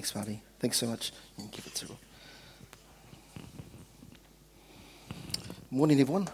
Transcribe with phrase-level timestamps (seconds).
[0.00, 0.40] Thanks, buddy.
[0.60, 1.12] Thanks so much.
[1.36, 1.86] Can give it to.
[5.70, 6.26] Morning, everyone.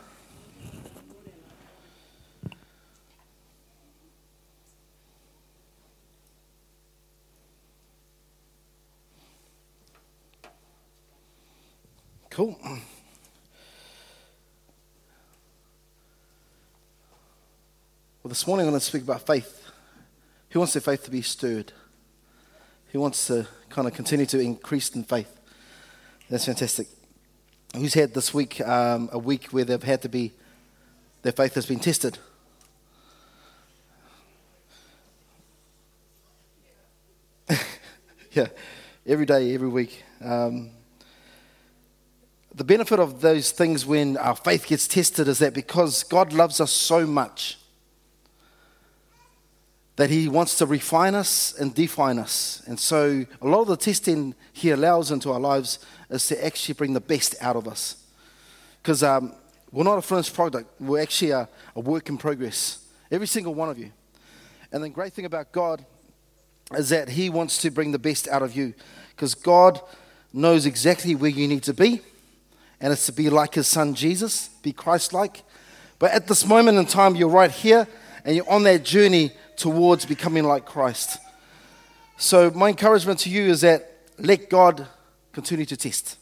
[12.30, 12.56] Cool.
[12.62, 12.78] Well,
[18.28, 19.64] this morning I'm going to speak about faith.
[20.50, 21.72] Who wants their faith to be stirred?
[22.92, 25.30] Who wants to kind of continue to increase in faith?
[26.30, 26.88] That's fantastic.
[27.76, 30.32] Who's had this week um, a week where they've had to be,
[31.20, 32.16] their faith has been tested?
[38.32, 38.46] yeah,
[39.06, 40.02] every day, every week.
[40.24, 40.70] Um,
[42.54, 46.62] the benefit of those things when our faith gets tested is that because God loves
[46.62, 47.58] us so much,
[49.96, 52.62] that He wants to refine us and define us.
[52.66, 55.78] And so, a lot of the testing He allows into our lives
[56.10, 57.96] is to actually bring the best out of us.
[58.82, 59.32] Because um,
[59.72, 62.84] we're not a finished product, we're actually a, a work in progress.
[63.10, 63.92] Every single one of you.
[64.72, 65.84] And the great thing about God
[66.72, 68.74] is that He wants to bring the best out of you.
[69.14, 69.80] Because God
[70.32, 72.02] knows exactly where you need to be
[72.80, 75.42] and it's to be like his son Jesus, be Christ like.
[75.98, 77.88] But at this moment in time, you're right here
[78.24, 81.18] and you're on that journey towards becoming like Christ.
[82.16, 84.86] So, my encouragement to you is that let God
[85.32, 86.16] continue to test.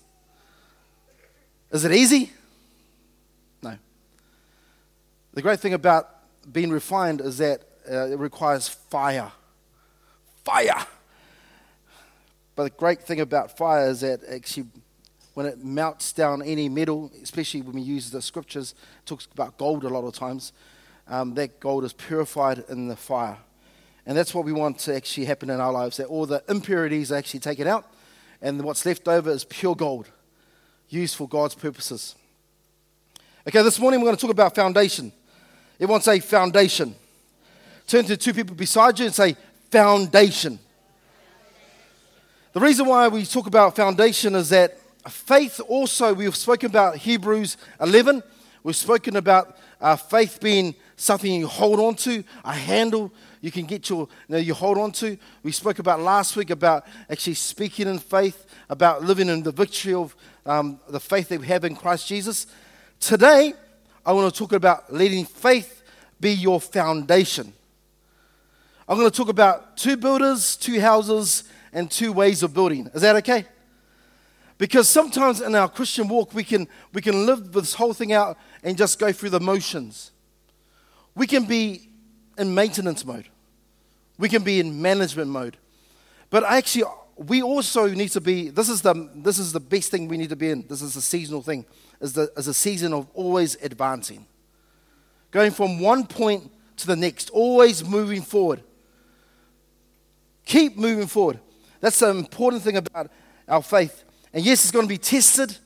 [1.71, 2.33] Is it easy?
[3.62, 3.77] No.
[5.33, 6.09] The great thing about
[6.53, 9.31] being refined is that uh, it requires fire.
[10.45, 10.87] Fire!
[12.57, 14.67] But the great thing about fire is that actually
[15.35, 18.75] when it melts down any metal, especially when we use the scriptures,
[19.05, 20.53] talks about gold a lot of times.
[21.06, 23.36] Um, that gold is purified in the fire.
[24.06, 27.10] And that's what we want to actually happen in our lives that all the impurities
[27.10, 27.91] are actually taken out,
[28.42, 30.10] and what's left over is pure gold,
[30.88, 32.14] used for God's purposes.
[33.47, 35.12] Okay, this morning we're going to talk about foundation.
[35.81, 36.94] Everyone say foundation.
[37.87, 39.37] Turn to two people beside you and say
[39.70, 40.59] foundation.
[42.53, 44.78] The reason why we talk about foundation is that
[45.10, 48.22] faith also, we've spoken about Hebrews 11.
[48.62, 53.12] We've spoken about uh, faith being something you hold on to, a handle
[53.44, 55.19] you can get your, you, know, you hold on to.
[55.43, 59.93] We spoke about last week about actually speaking in faith, about living in the victory
[59.93, 60.16] of
[60.47, 62.47] um, the faith that we have in Christ Jesus.
[63.00, 63.53] Today,
[64.06, 65.82] I want to talk about letting faith
[66.19, 67.53] be your foundation.
[68.88, 72.88] I'm going to talk about two builders, two houses, and two ways of building.
[72.94, 73.44] Is that okay?
[74.56, 78.38] Because sometimes in our Christian walk, we can, we can live this whole thing out
[78.62, 80.12] and just go through the motions.
[81.14, 81.88] We can be
[82.36, 83.28] in maintenance mode,
[84.19, 85.56] we can be in management mode.
[86.30, 86.84] But actually,
[87.16, 90.30] we also need to be this is the, this is the best thing we need
[90.30, 90.66] to be in.
[90.69, 91.64] This is a seasonal thing,
[92.00, 94.26] is, the, is a season of always advancing.
[95.30, 98.62] Going from one point to the next, always moving forward.
[100.44, 101.41] Keep moving forward.
[101.81, 103.10] That's the important thing about
[103.48, 104.04] our faith.
[104.32, 105.56] And yes, it's going to be tested.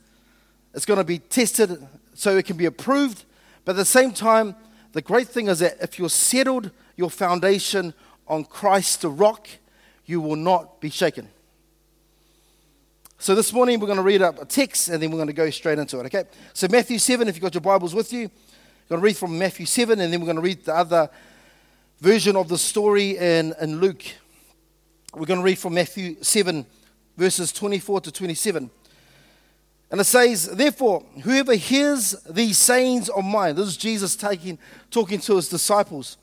[0.74, 3.24] It's going to be tested so it can be approved.
[3.64, 4.54] But at the same time,
[4.92, 7.94] the great thing is that if you're settled your foundation
[8.26, 9.48] on Christ the rock,
[10.06, 11.28] you will not be shaken.
[13.18, 15.32] So this morning we're going to read up a text and then we're going to
[15.32, 16.24] go straight into it, okay?
[16.54, 18.30] So Matthew 7, if you've got your Bibles with you, you're
[18.88, 21.10] going to read from Matthew 7 and then we're going to read the other
[22.00, 24.04] version of the story in, in Luke.
[25.14, 26.64] We're going to read from Matthew 7,
[27.16, 28.70] verses 24 to 27.
[29.90, 34.58] And it says, Therefore, whoever hears these sayings of mine, this is Jesus taking,
[34.90, 36.18] talking to his disciples.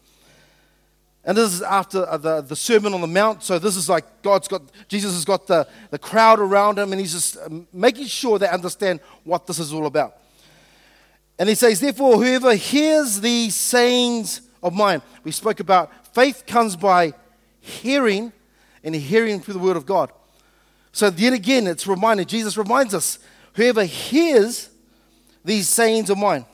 [1.23, 3.41] And this is after the, the Sermon on the Mount.
[3.41, 7.01] So this is like God's got, Jesus has got the, the crowd around him, and
[7.01, 10.17] he's just um, making sure they understand what this is all about.
[11.39, 16.75] And he says, Therefore, whoever hears these sayings of mine, we spoke about faith comes
[16.75, 17.13] by
[17.59, 18.31] hearing,
[18.83, 20.11] and hearing through the word of God.
[20.91, 23.17] So, yet again, it's reminded, Jesus reminds us
[23.55, 24.69] whoever hears
[25.43, 26.45] these sayings of mine.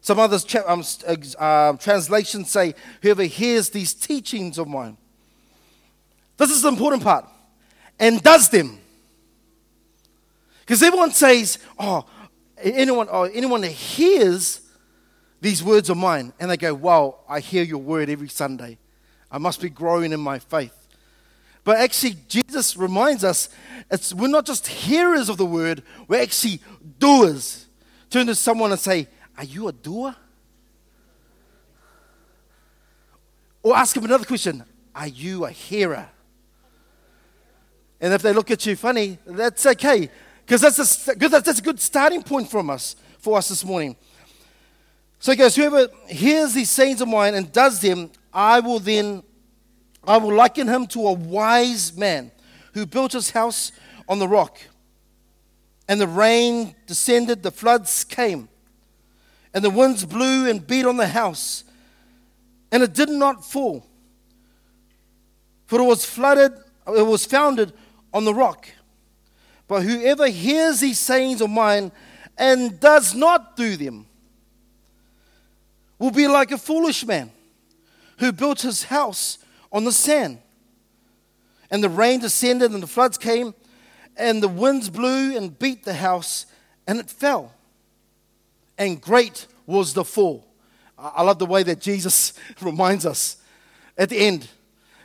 [0.00, 0.82] Some other um,
[1.38, 4.96] uh, translations say, whoever hears these teachings of mine.
[6.36, 7.26] This is the important part.
[7.98, 8.78] And does them.
[10.60, 12.04] Because everyone says, oh,
[12.58, 14.60] anyone, oh, anyone that hears
[15.40, 18.78] these words of mine, and they go, wow, I hear your word every Sunday.
[19.30, 20.88] I must be growing in my faith.
[21.64, 22.16] But actually,
[22.52, 23.48] Jesus reminds us
[23.90, 26.60] it's, we're not just hearers of the word, we're actually
[26.98, 27.66] doers.
[28.10, 29.08] Turn to someone and say,
[29.38, 30.14] Are you a doer?
[33.62, 34.64] Or ask him another question
[34.94, 36.10] Are you a hearer?
[38.02, 40.10] And if they look at you funny, that's okay.
[40.44, 43.96] Because that's a, that's a good starting point from us, for us this morning.
[45.20, 49.22] So goes, Whoever hears these sayings of mine and does them, I will then,
[50.04, 52.30] I will liken him to a wise man
[52.72, 53.72] who built his house
[54.08, 54.58] on the rock.
[55.88, 58.48] And the rain descended, the floods came,
[59.52, 61.64] and the winds blew and beat on the house,
[62.70, 63.84] and it did not fall.
[65.66, 66.52] For it was flooded,
[66.86, 67.72] it was founded
[68.12, 68.68] on the rock.
[69.68, 71.92] But whoever hears these sayings of mine
[72.36, 74.06] and does not do them
[75.98, 77.30] will be like a foolish man
[78.18, 79.38] who built his house
[79.72, 80.38] on the sand.
[81.72, 83.54] And the rain descended, and the floods came,
[84.16, 86.46] and the winds blew and beat the house,
[86.86, 87.52] and it fell.
[88.76, 90.46] And great was the fall.
[90.98, 93.38] I love the way that Jesus reminds us
[93.96, 94.48] at the end.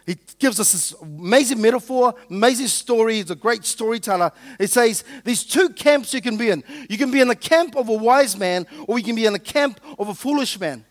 [0.06, 3.16] He gives us this amazing metaphor, amazing story.
[3.16, 4.32] He's a great storyteller.
[4.58, 6.64] He says, There's two camps you can be in.
[6.90, 9.34] You can be in the camp of a wise man, or you can be in
[9.34, 10.86] the camp of a foolish man,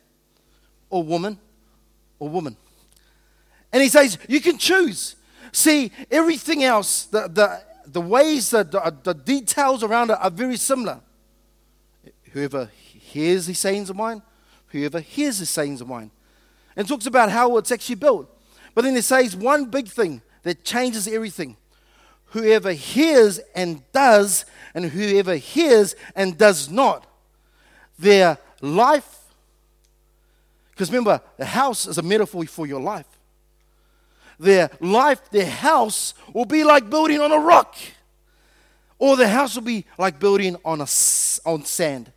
[0.91, 1.39] or woman,
[2.19, 2.57] or woman.
[3.73, 5.16] And he says, You can choose.
[5.57, 10.59] See, everything else, the, the, the ways, the, the, the details around it are very
[10.59, 11.01] similar.
[12.33, 14.21] Whoever hears the sayings of mine,
[14.67, 16.11] whoever hears the sayings of mine.
[16.77, 18.29] And talks about how it's actually built.
[18.75, 21.57] But then it says one big thing that changes everything.
[22.27, 24.45] Whoever hears and does,
[24.75, 27.07] and whoever hears and does not,
[27.99, 29.21] their life.
[30.73, 33.07] Because remember, the house is a metaphor for your life.
[34.39, 37.77] Their life, their house will be like building on a rock,
[38.99, 40.89] or the house will be like building on, a,
[41.45, 42.13] on sand.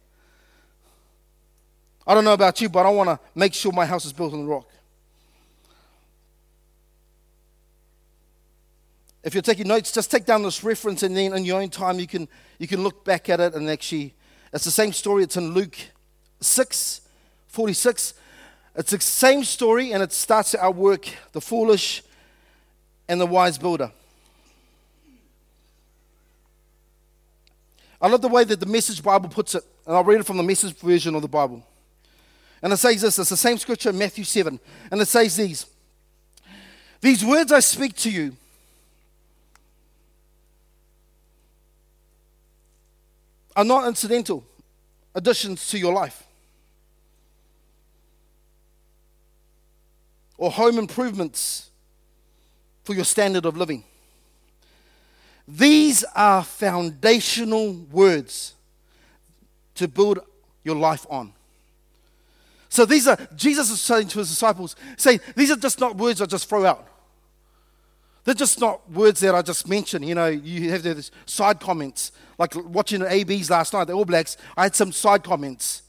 [2.06, 4.34] I don't know about you, but I want to make sure my house is built
[4.34, 4.70] on the rock.
[9.24, 12.00] if you're taking notes, just take down this reference and then in your own time
[12.00, 12.28] you can,
[12.58, 14.14] you can look back at it and actually,
[14.54, 15.24] it's the same story.
[15.24, 15.78] It's in Luke
[16.42, 17.02] 6
[17.48, 18.14] 46.
[18.76, 22.04] It's the same story and it starts our work the foolish
[23.10, 23.92] and the wise builder.
[28.02, 30.38] I love the way that the Message Bible puts it, and I'll read it from
[30.38, 31.66] the Message version of the Bible.
[32.62, 34.58] And it says this it's the same scripture, in Matthew 7,
[34.92, 35.66] and it says these
[37.02, 38.38] These words I speak to you
[43.56, 44.46] are not incidental
[45.16, 46.24] additions to your life
[50.38, 51.69] or home improvements
[52.90, 53.84] for your standard of living.
[55.48, 58.56] These are foundational words
[59.76, 60.18] to build
[60.64, 61.32] your life on.
[62.68, 66.20] So these are, Jesus is saying to his disciples, say, these are just not words
[66.20, 66.88] I just throw out.
[68.24, 70.04] They're just not words that I just mentioned.
[70.04, 72.12] You know, you have these side comments.
[72.40, 75.84] Like watching the ABs last night, the All Blacks, I had some side comments.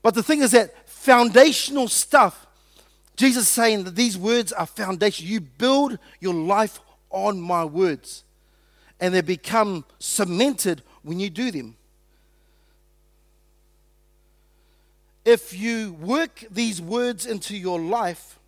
[0.00, 2.45] But the thing is that foundational stuff,
[3.16, 5.26] Jesus is saying that these words are foundation.
[5.26, 6.80] You build your life
[7.10, 8.24] on my words,
[9.00, 11.76] and they become cemented when you do them.
[15.24, 18.38] If you work these words into your life,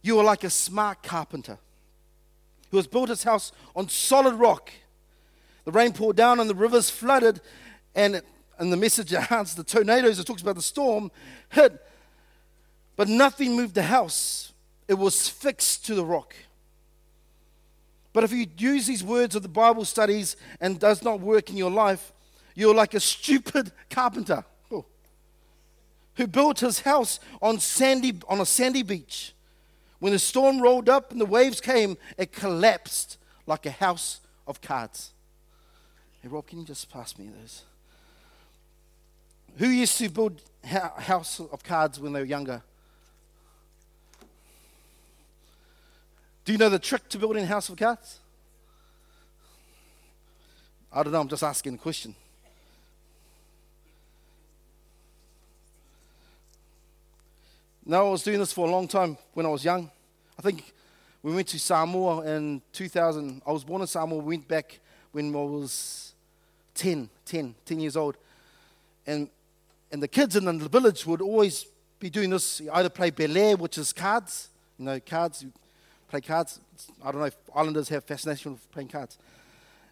[0.00, 1.58] you are like a smart carpenter
[2.70, 4.70] who has built his house on solid rock.
[5.64, 7.40] The rain poured down and the rivers flooded,
[7.94, 8.22] and,
[8.58, 11.10] and the message announced the tornadoes, it talks about the storm,
[11.50, 11.80] hit.
[12.96, 14.52] But nothing moved the house,
[14.86, 16.34] it was fixed to the rock.
[18.12, 21.56] But if you use these words of the Bible studies and does not work in
[21.56, 22.12] your life,
[22.54, 24.84] you're like a stupid carpenter oh,
[26.16, 29.34] who built his house on sandy on a sandy beach.
[29.98, 34.60] When the storm rolled up and the waves came, it collapsed like a house of
[34.60, 35.12] cards.
[36.20, 37.62] Hey, Rob, can you just pass me those?
[39.56, 42.62] Who used to build a house of cards when they were younger?
[46.44, 48.18] Do you know the trick to building a house of cards?
[50.92, 52.14] I don't know, I'm just asking a question.
[57.84, 59.90] No, I was doing this for a long time when I was young.
[60.38, 60.72] I think
[61.22, 63.42] we went to Samoa in 2000.
[63.46, 64.18] I was born in Samoa.
[64.18, 64.78] We went back
[65.10, 66.14] when I was
[66.74, 68.16] 10, 10, 10 years old.
[69.06, 69.28] And,
[69.90, 71.66] and the kids in the village would always
[71.98, 72.60] be doing this.
[72.60, 74.48] You either play Belair, which is cards.
[74.78, 75.44] You know, cards.
[76.12, 76.60] Play cards.
[77.02, 79.16] I don't know if islanders have fascination with playing cards.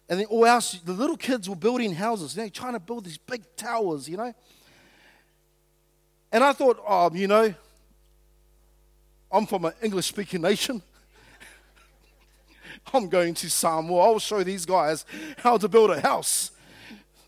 [0.07, 2.37] And then all else, the little kids were building houses.
[2.37, 4.31] Know, trying to build these big towers, you know.
[6.31, 7.51] And I thought, oh, you know,
[9.31, 10.83] I'm from an English speaking nation.
[12.93, 14.03] I'm going to Samoa.
[14.03, 15.05] I'll show these guys
[15.39, 16.51] how to build a house,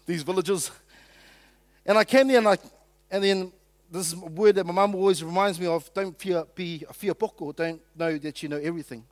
[0.06, 0.70] these villagers.
[1.84, 2.58] And I came there and, I,
[3.10, 3.52] and then
[3.94, 6.94] this is a word that my mum always reminds me of don't fear, be a
[6.94, 9.04] fia poko, don't know that you know everything.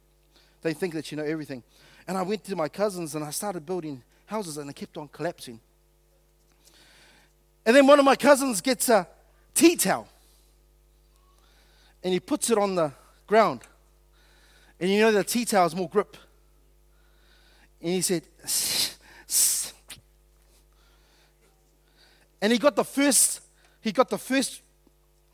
[0.63, 1.61] Don't think that you know everything.
[2.07, 5.07] And I went to my cousins and I started building houses and they kept on
[5.07, 5.59] collapsing.
[7.63, 9.07] And then one of my cousins gets a
[9.53, 10.07] tea towel
[12.03, 12.91] and he puts it on the
[13.27, 13.61] ground.
[14.79, 16.17] And you know the tea towel has more grip.
[17.79, 18.23] And he said,
[22.41, 23.41] and he got the first,
[23.81, 24.63] he got the first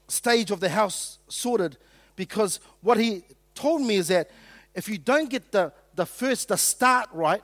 [0.07, 1.77] stage of the house sorted
[2.15, 3.23] because what he
[3.55, 4.29] told me is that
[4.75, 7.41] if you don't get the, the first, the start right,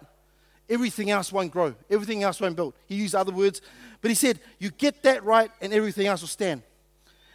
[0.69, 1.73] everything else won't grow.
[1.89, 2.73] Everything else won't build.
[2.85, 3.61] He used other words,
[4.01, 6.61] but he said, you get that right and everything else will stand.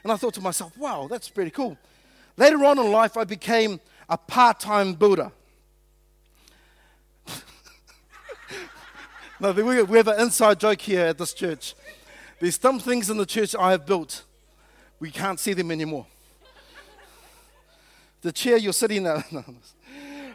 [0.03, 1.77] And I thought to myself, wow, that's pretty cool.
[2.37, 5.33] Later on in life, I became a part time builder.
[9.41, 11.75] no, we have an inside joke here at this church.
[12.41, 14.23] There's some things in the church I have built,
[15.01, 16.07] we can't see them anymore.
[18.21, 19.23] The chair you're sitting in.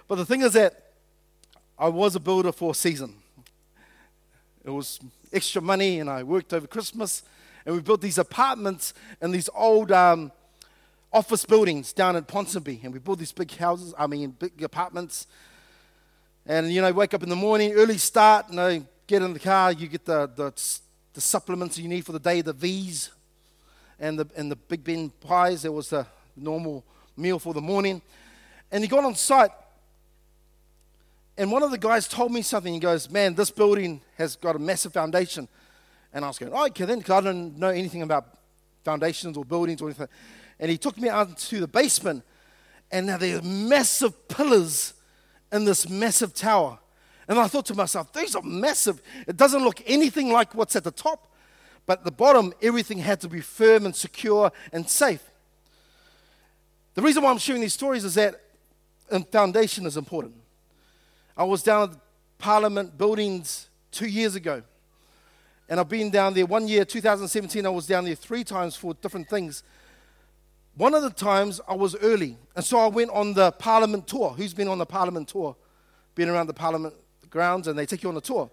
[0.07, 0.91] but the thing is that
[1.77, 3.15] I was a builder for a season.
[4.63, 4.99] It was
[5.33, 7.23] extra money, and I worked over Christmas,
[7.65, 10.31] and we built these apartments in these old um,
[11.11, 15.27] office buildings down in Ponsonby, and we built these big houses, I mean, big apartments.
[16.45, 19.39] And, you know, wake up in the morning, early start, you know, get in the
[19.39, 20.53] car, you get the, the,
[21.13, 23.11] the supplements you need for the day, the V's
[24.03, 25.61] and the, and the Big Ben pies.
[25.61, 26.05] There was the
[26.35, 26.83] normal
[27.15, 28.01] meal for the morning.
[28.69, 29.51] And he got on site,
[31.37, 32.73] and one of the guys told me something.
[32.73, 35.47] He goes, Man, this building has got a massive foundation.
[36.13, 38.37] And I was going, oh, okay, then, because I don't know anything about
[38.83, 40.07] foundations or buildings or anything.
[40.59, 42.23] And he took me out to the basement,
[42.91, 44.93] and now there's massive pillars
[45.51, 46.77] in this massive tower.
[47.27, 49.01] And I thought to myself, these are massive.
[49.27, 51.32] It doesn't look anything like what's at the top,
[51.85, 55.23] but at the bottom, everything had to be firm and secure and safe.
[56.93, 58.39] The reason why I'm sharing these stories is that
[59.11, 60.35] um, foundation is important.
[61.35, 61.97] I was down at
[62.37, 64.61] Parliament buildings two years ago,
[65.67, 68.93] and I've been down there one year, 2017, I was down there three times for
[68.95, 69.63] different things.
[70.75, 74.29] One of the times I was early, and so I went on the Parliament tour.
[74.31, 75.55] Who's been on the Parliament tour?
[76.15, 76.95] Been around the Parliament
[77.29, 78.49] grounds, and they take you on a tour.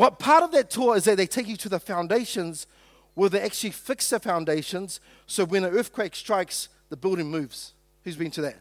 [0.00, 2.66] What part of that tour is that they take you to the foundations
[3.12, 7.74] where they actually fix the foundations so when an earthquake strikes, the building moves.
[8.02, 8.56] Who's been to that?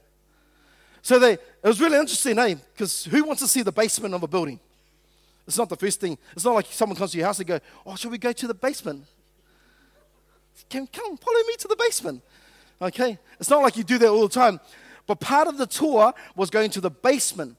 [1.01, 2.55] So they, it was really interesting, eh?
[2.74, 4.60] Because who wants to see the basement of a building?
[5.48, 6.17] It's not the first thing.
[6.34, 8.46] It's not like someone comes to your house and go, "Oh, shall we go to
[8.46, 9.05] the basement?"
[10.69, 12.22] Come, come, follow me to the basement.
[12.81, 13.17] Okay?
[13.39, 14.60] It's not like you do that all the time.
[15.08, 17.55] But part of the tour was going to the basement.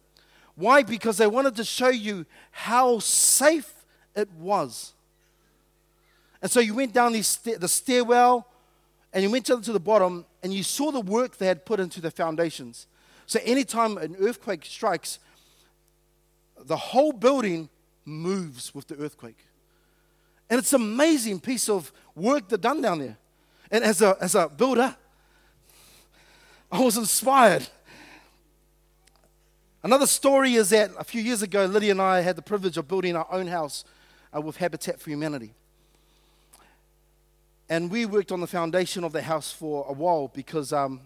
[0.61, 0.83] Why?
[0.83, 3.73] Because they wanted to show you how safe
[4.15, 4.93] it was.
[6.43, 8.47] And so you went down the, the stairwell
[9.15, 12.03] and you went to the bottom and you saw the work they had put into
[12.03, 12.87] the foundations.
[13.27, 15.19] So anytime an earthquake strikes,
[16.59, 17.71] the whole building
[18.05, 19.39] moves with the earthquake.
[20.51, 23.17] And it's an amazing piece of work they've done down there.
[23.71, 24.95] And as a, as a builder,
[26.71, 27.67] I was inspired.
[29.83, 32.87] Another story is that a few years ago, Lydia and I had the privilege of
[32.87, 33.83] building our own house
[34.37, 35.55] uh, with Habitat for Humanity.
[37.67, 41.01] And we worked on the foundation of the house for a while because um,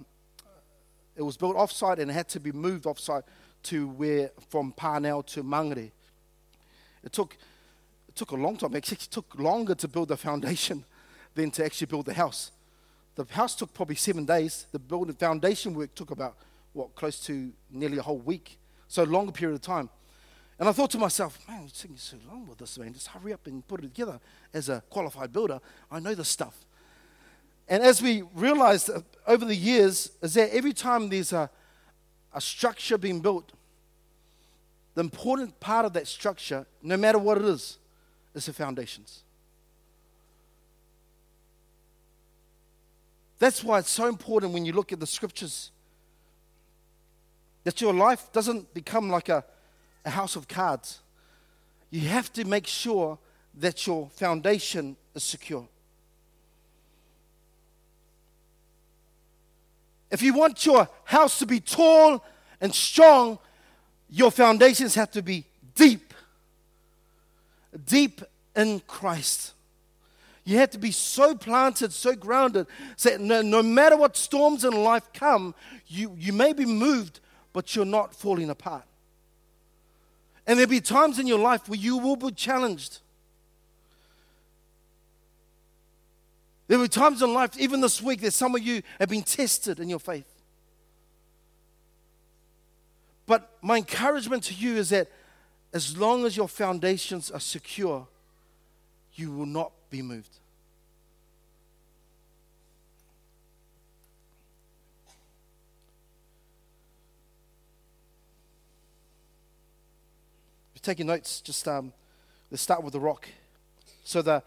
[1.14, 3.22] it was built offsite and it had to be moved offsite
[3.64, 5.92] to where, from Parnell to Mangere.
[7.04, 7.36] It took,
[8.08, 8.74] it took a long time.
[8.74, 10.84] It Actually, took longer to build the foundation
[11.36, 12.50] than to actually build the house.
[13.14, 14.66] The house took probably seven days.
[14.72, 16.36] The building foundation work took about,
[16.72, 18.58] what, close to nearly a whole week.
[18.94, 19.90] So long a period of time.
[20.56, 22.92] And I thought to myself, man, it's taking so long with this, man.
[22.92, 24.20] Just hurry up and put it together.
[24.52, 25.58] As a qualified builder,
[25.90, 26.64] I know this stuff.
[27.68, 28.90] And as we realized
[29.26, 31.50] over the years, is that every time there's a,
[32.32, 33.50] a structure being built,
[34.94, 37.78] the important part of that structure, no matter what it is,
[38.32, 39.24] is the foundations.
[43.40, 45.72] That's why it's so important when you look at the scriptures
[47.64, 49.44] that your life doesn't become like a,
[50.04, 51.00] a house of cards.
[51.90, 53.18] You have to make sure
[53.58, 55.66] that your foundation is secure.
[60.10, 62.24] If you want your house to be tall
[62.60, 63.38] and strong,
[64.08, 65.44] your foundations have to be
[65.74, 66.14] deep.
[67.86, 68.22] Deep
[68.54, 69.54] in Christ.
[70.44, 72.66] You have to be so planted, so grounded,
[72.96, 75.54] so that no, no matter what storms in life come,
[75.86, 77.20] you, you may be moved,
[77.54, 78.84] but you're not falling apart.
[80.46, 82.98] And there'll be times in your life where you will be challenged.
[86.66, 89.80] There be times in life, even this week, that some of you have been tested
[89.80, 90.26] in your faith.
[93.26, 95.10] But my encouragement to you is that
[95.72, 98.06] as long as your foundations are secure,
[99.14, 100.38] you will not be moved.
[110.84, 111.92] Taking notes, just um,
[112.50, 113.28] let's start with the rock.
[114.04, 114.42] So the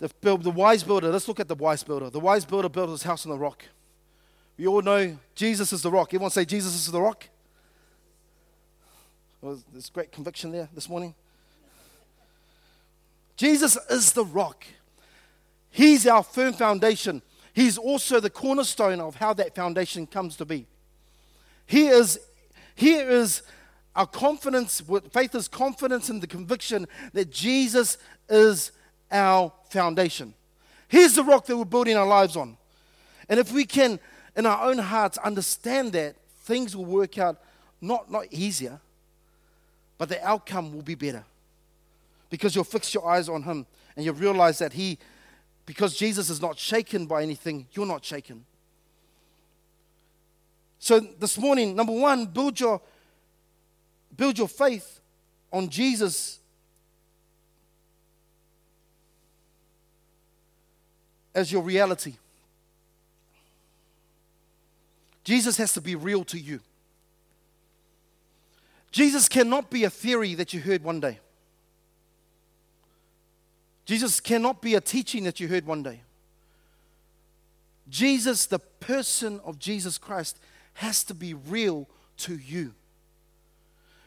[0.00, 1.08] the, build, the wise builder.
[1.08, 2.10] Let's look at the wise builder.
[2.10, 3.62] The wise builder built his house on the rock.
[4.58, 6.08] We all know Jesus is the rock.
[6.08, 7.28] Everyone say Jesus is the rock.
[9.40, 11.14] Well, there's great conviction there this morning.
[13.36, 14.64] Jesus is the rock.
[15.70, 17.22] He's our firm foundation.
[17.52, 20.66] He's also the cornerstone of how that foundation comes to be.
[21.66, 22.18] He is,
[22.74, 23.42] he is
[23.96, 28.72] our confidence, with faith is confidence in the conviction that Jesus is
[29.10, 30.34] our foundation.
[30.88, 32.56] Here's the rock that we're building our lives on.
[33.28, 33.98] And if we can,
[34.36, 37.40] in our own hearts, understand that, things will work out
[37.80, 38.80] not, not easier,
[39.98, 41.24] but the outcome will be better.
[42.28, 43.66] Because you'll fix your eyes on Him
[43.96, 44.98] and you'll realize that He,
[45.66, 48.44] because Jesus is not shaken by anything, you're not shaken.
[50.78, 52.80] So this morning, number one, build your
[54.20, 55.00] build your faith
[55.50, 56.40] on Jesus
[61.34, 62.16] as your reality.
[65.24, 66.60] Jesus has to be real to you.
[68.92, 71.18] Jesus cannot be a theory that you heard one day.
[73.86, 76.02] Jesus cannot be a teaching that you heard one day.
[77.88, 80.38] Jesus, the person of Jesus Christ,
[80.74, 82.74] has to be real to you.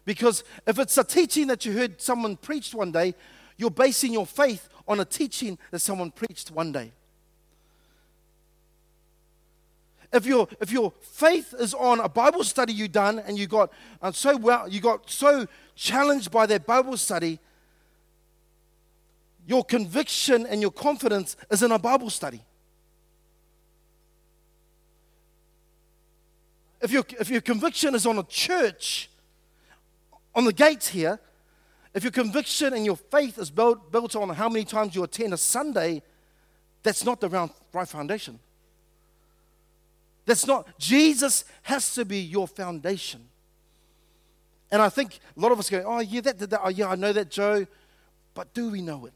[0.05, 3.15] Because if it's a teaching that you heard someone preached one day,
[3.57, 6.91] you're basing your faith on a teaching that someone preached one day.
[10.11, 13.71] If your, if your faith is on a Bible study you done and you got
[14.01, 17.39] and so well, you got so challenged by that Bible study,
[19.47, 22.41] your conviction and your confidence is in a Bible study.
[26.79, 29.09] If your, if your conviction is on a church,
[30.35, 31.19] on the gates here,
[31.93, 35.33] if your conviction and your faith is built, built on how many times you attend
[35.33, 36.01] a Sunday,
[36.81, 38.39] that's not the right foundation.
[40.25, 43.25] That's not, Jesus has to be your foundation.
[44.71, 46.89] And I think a lot of us go, oh, yeah, that, that, that, oh, yeah,
[46.89, 47.67] I know that, Joe.
[48.33, 49.13] But do we know it?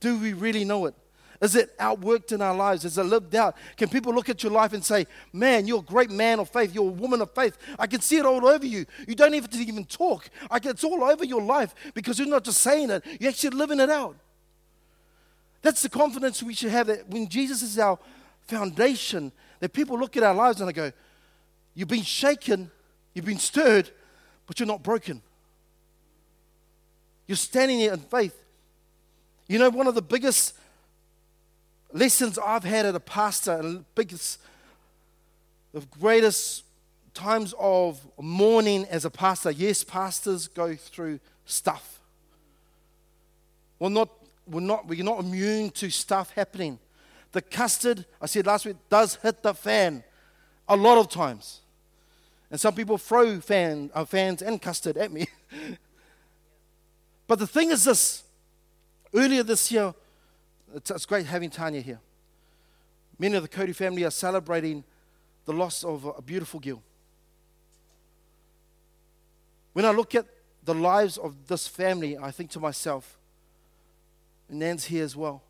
[0.00, 0.94] Do we really know it?
[1.40, 2.84] Is it outworked in our lives?
[2.84, 3.56] Is it lived out?
[3.76, 6.74] Can people look at your life and say, Man, you're a great man of faith.
[6.74, 7.58] You're a woman of faith.
[7.78, 8.86] I can see it all over you.
[9.06, 10.28] You don't even even talk.
[10.50, 13.56] I can, it's all over your life because you're not just saying it, you're actually
[13.56, 14.16] living it out.
[15.62, 17.98] That's the confidence we should have that when Jesus is our
[18.46, 20.92] foundation, that people look at our lives and they go,
[21.74, 22.70] You've been shaken,
[23.12, 23.90] you've been stirred,
[24.46, 25.20] but you're not broken.
[27.26, 28.34] You're standing there in faith.
[29.48, 30.54] You know, one of the biggest
[31.92, 34.40] lessons I've had as a pastor and biggest,
[35.72, 36.64] the greatest
[37.14, 39.50] times of mourning as a pastor.
[39.50, 42.00] Yes, pastors go through stuff.
[43.78, 44.10] We're not,
[44.46, 46.78] we're not, we're not immune to stuff happening.
[47.32, 50.04] The custard, I said last week, does hit the fan
[50.68, 51.60] a lot of times.
[52.50, 55.26] And some people throw fan, uh, fans and custard at me.
[57.26, 58.22] but the thing is this
[59.12, 59.94] earlier this year,
[60.74, 62.00] it's, it's great having Tanya here.
[63.18, 64.84] Many of the Cody family are celebrating
[65.44, 66.82] the loss of a beautiful girl.
[69.72, 70.26] When I look at
[70.64, 73.18] the lives of this family, I think to myself,
[74.48, 75.42] and Nan's here as well,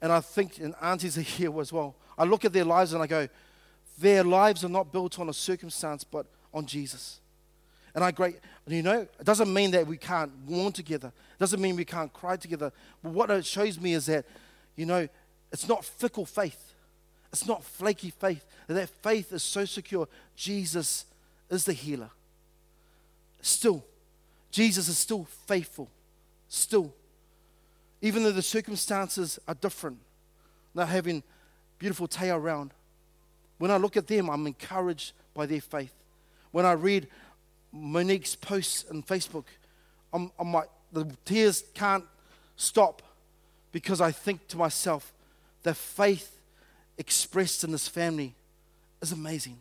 [0.00, 1.94] and I think, and aunties are here as well.
[2.18, 3.28] I look at their lives and I go,
[3.98, 7.21] their lives are not built on a circumstance, but on Jesus.
[7.94, 11.08] And I great, you know, it doesn't mean that we can't mourn together.
[11.08, 12.72] It doesn't mean we can't cry together.
[13.02, 14.24] But what it shows me is that,
[14.76, 15.08] you know,
[15.50, 16.72] it's not fickle faith.
[17.32, 18.44] It's not flaky faith.
[18.66, 20.08] That faith is so secure.
[20.34, 21.04] Jesus
[21.50, 22.10] is the healer.
[23.42, 23.84] Still,
[24.50, 25.90] Jesus is still faithful.
[26.48, 26.94] Still.
[28.00, 29.98] Even though the circumstances are different.
[30.74, 31.22] Not having
[31.78, 32.72] beautiful Taya around.
[33.58, 35.92] When I look at them, I'm encouraged by their faith.
[36.50, 37.08] When I read
[37.72, 39.44] Monique's posts on Facebook,
[40.12, 42.04] I'm, I'm like, the tears can't
[42.56, 43.02] stop
[43.72, 45.12] because I think to myself,
[45.62, 46.38] the faith
[46.98, 48.34] expressed in this family
[49.00, 49.56] is amazing.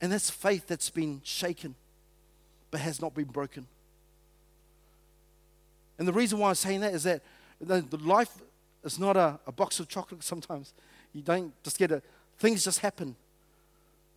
[0.00, 1.74] And that's faith that's been shaken
[2.70, 3.66] but has not been broken.
[5.98, 7.22] And the reason why I'm saying that is that
[7.60, 8.42] the, life
[8.82, 10.72] is not a, a box of chocolates sometimes.
[11.12, 12.02] You don't just get it,
[12.38, 13.14] things just happen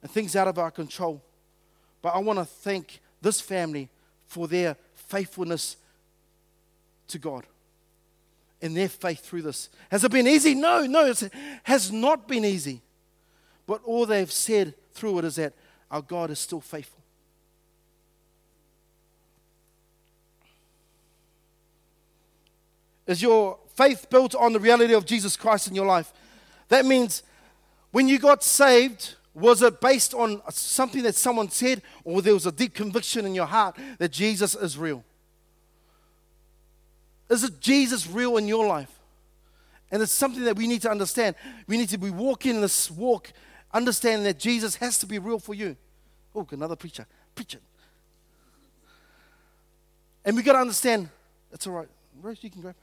[0.02, 1.22] and things out of our control.
[2.08, 3.90] But I want to thank this family
[4.28, 5.76] for their faithfulness
[7.10, 7.46] to God
[8.62, 9.68] and their faith through this.
[9.92, 10.56] Has it been easy?
[10.56, 11.30] No, no, it
[11.64, 12.82] has not been easy.
[13.66, 15.52] But all they've said through it is that
[15.92, 17.02] our God is still faithful.
[23.06, 26.14] Is your faith built on the reality of Jesus Christ in your life?
[26.70, 27.22] That means
[27.92, 32.48] when you got saved, was it based on something that someone said, or there was
[32.48, 35.04] a deep conviction in your heart that Jesus is real?
[37.30, 38.92] Is it Jesus real in your life?
[39.92, 41.36] And it's something that we need to understand.
[41.68, 43.32] We need to be walking this walk,
[43.72, 45.78] understanding that Jesus has to be real for you.
[46.34, 47.06] Oh, another preacher.
[47.36, 47.62] Preach it.
[50.26, 51.10] And we got to understand,
[51.52, 51.88] it's all right.
[52.24, 52.76] Rose, you can grab.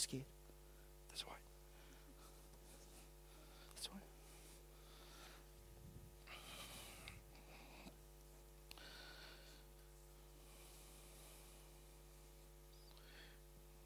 [0.00, 0.24] Scared?
[1.08, 1.34] That's why.
[3.74, 3.88] That's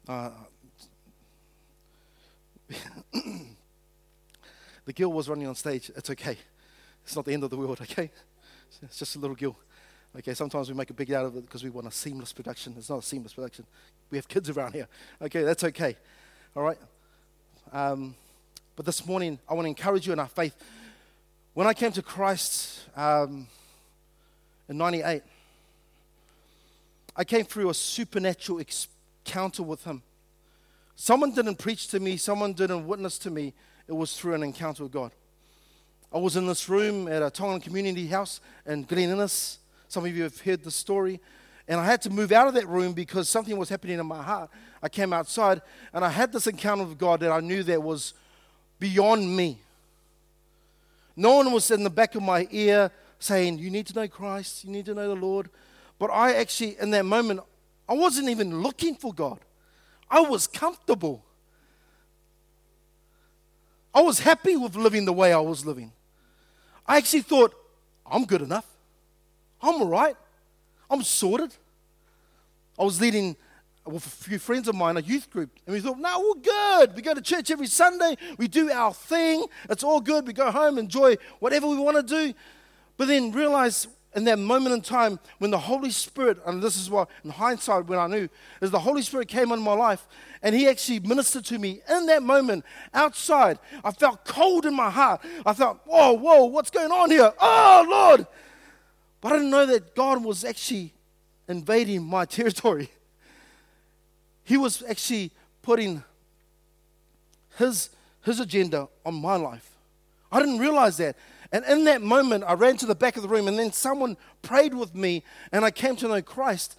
[0.07, 0.13] why.
[0.13, 0.31] Uh,
[4.85, 5.91] the gill was running on stage.
[5.95, 6.37] It's okay.
[7.03, 8.09] It's not the end of the world, okay?
[8.81, 9.57] It's just a little gill.
[10.17, 12.73] Okay, sometimes we make a big out of it because we want a seamless production.
[12.77, 13.65] It's not a seamless production.
[14.09, 14.87] We have kids around here.
[15.21, 15.97] Okay, that's okay.
[16.55, 16.77] All right?
[17.73, 18.15] Um,
[18.77, 20.55] but this morning, I want to encourage you in our faith.
[21.53, 23.47] When I came to Christ um,
[24.69, 25.21] in 98,
[27.17, 28.61] I came through a supernatural
[29.25, 30.01] encounter with Him.
[30.95, 33.53] Someone didn't preach to me, someone didn't witness to me.
[33.85, 35.11] It was through an encounter with God.
[36.13, 39.59] I was in this room at a Tongan community house in Glen Innes
[39.95, 41.21] some of you have heard the story.
[41.69, 44.21] And I had to move out of that room because something was happening in my
[44.21, 44.49] heart.
[44.83, 45.61] I came outside
[45.93, 48.13] and I had this encounter with God that I knew that was
[48.77, 49.57] beyond me.
[51.15, 54.65] No one was in the back of my ear saying, You need to know Christ,
[54.65, 55.49] you need to know the Lord.
[55.97, 57.39] But I actually, in that moment,
[57.87, 59.39] I wasn't even looking for God.
[60.11, 61.23] I was comfortable.
[63.93, 65.93] I was happy with living the way I was living.
[66.85, 67.55] I actually thought,
[68.05, 68.74] I'm good enough.
[69.65, 70.15] I'm all right.
[70.89, 71.55] I'm sorted.
[72.77, 73.35] I was leading
[73.85, 76.95] with a few friends of mine a youth group, and we thought, no, we're good.
[76.95, 80.25] We go to church every Sunday, we do our thing, it's all good.
[80.25, 82.33] We go home, enjoy whatever we want to do.
[82.97, 86.89] But then realize in that moment in time when the Holy Spirit, and this is
[86.89, 88.29] what in hindsight when I knew,
[88.61, 90.07] is the Holy Spirit came into my life
[90.41, 93.59] and He actually ministered to me in that moment outside.
[93.83, 95.21] I felt cold in my heart.
[95.45, 97.33] I thought, whoa, whoa, what's going on here?
[97.39, 98.27] Oh, Lord.
[99.25, 100.93] But I didn't know that God was actually
[101.47, 102.91] invading my territory.
[104.43, 105.31] He was actually
[105.63, 106.03] putting
[107.57, 107.89] his,
[108.21, 109.71] his agenda on my life.
[110.31, 111.15] I didn't realize that.
[111.51, 114.15] And in that moment, I ran to the back of the room, and then someone
[114.43, 116.77] prayed with me, and I came to know Christ.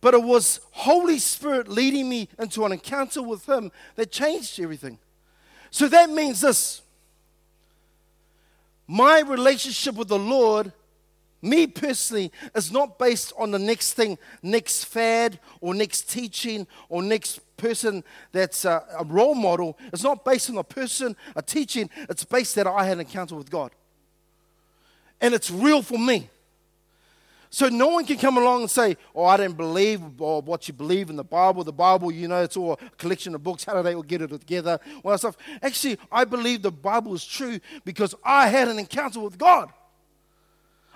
[0.00, 4.96] But it was Holy Spirit leading me into an encounter with Him that changed everything.
[5.70, 6.80] So that means this
[8.86, 10.72] my relationship with the Lord
[11.44, 17.02] me personally, is not based on the next thing, next fad, or next teaching, or
[17.02, 18.02] next person
[18.32, 19.78] that's a, a role model.
[19.92, 21.90] It's not based on a person, a teaching.
[22.08, 23.70] It's based that I had an encounter with God.
[25.20, 26.30] And it's real for me.
[27.54, 30.74] So no one can come along and say, "Oh, I don't believe or what you
[30.74, 31.62] believe in the Bible.
[31.62, 33.62] The Bible, you know, it's all a collection of books.
[33.62, 35.36] How do they all get it together?" Well, stuff.
[35.62, 39.70] Actually, I believe the Bible is true because I had an encounter with God.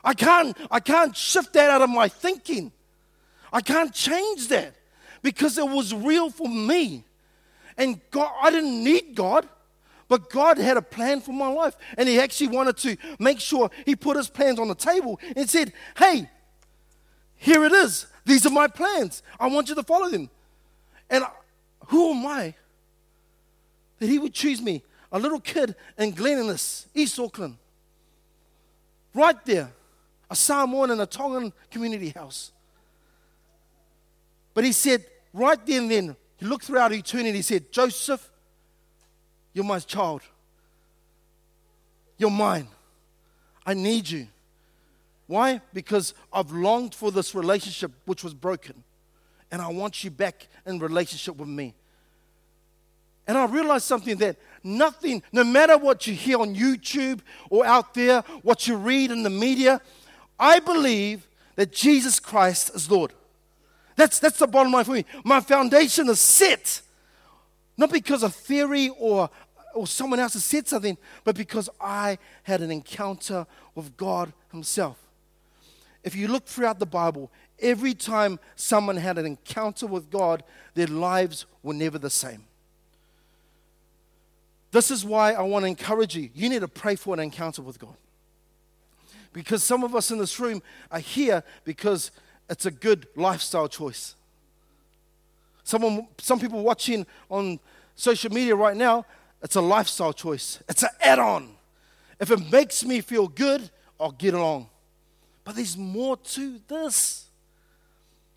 [0.08, 2.72] I can't, I can't shift that out of my thinking.
[3.52, 4.74] I can't change that
[5.20, 7.04] because it was real for me.
[7.76, 9.46] And God, I didn't need God,
[10.08, 11.76] but God had a plan for my life.
[11.98, 15.48] And He actually wanted to make sure He put His plans on the table and
[15.48, 16.30] said, Hey,
[17.36, 18.06] here it is.
[18.24, 19.22] These are my plans.
[19.38, 20.30] I want you to follow them.
[21.10, 21.22] And
[21.88, 22.54] who am I
[23.98, 27.58] that He would choose me, a little kid in Glen Innes, East Auckland,
[29.12, 29.70] right there
[30.30, 32.52] a Samoan in a Tongan community house.
[34.54, 38.30] But he said, right then then, he looked throughout eternity, he said, Joseph,
[39.52, 40.22] you're my child.
[42.16, 42.68] You're mine.
[43.64, 44.28] I need you.
[45.26, 45.60] Why?
[45.72, 48.82] Because I've longed for this relationship which was broken.
[49.50, 51.74] And I want you back in relationship with me.
[53.26, 57.94] And I realized something that nothing, no matter what you hear on YouTube or out
[57.94, 59.80] there, what you read in the media,
[60.38, 63.12] I believe that Jesus Christ is Lord.
[63.96, 65.04] That's, that's the bottom line for me.
[65.24, 66.82] My foundation is set,
[67.76, 69.28] not because of theory or,
[69.74, 74.98] or someone else has said something, but because I had an encounter with God Himself.
[76.04, 80.86] If you look throughout the Bible, every time someone had an encounter with God, their
[80.86, 82.44] lives were never the same.
[84.70, 86.30] This is why I want to encourage you.
[86.34, 87.96] You need to pray for an encounter with God.
[89.32, 92.10] Because some of us in this room are here because
[92.48, 94.14] it's a good lifestyle choice.
[95.64, 97.60] Someone, some people watching on
[97.94, 99.04] social media right now,
[99.42, 100.62] it's a lifestyle choice.
[100.68, 101.50] It's an add on.
[102.18, 104.68] If it makes me feel good, I'll get along.
[105.44, 107.26] But there's more to this.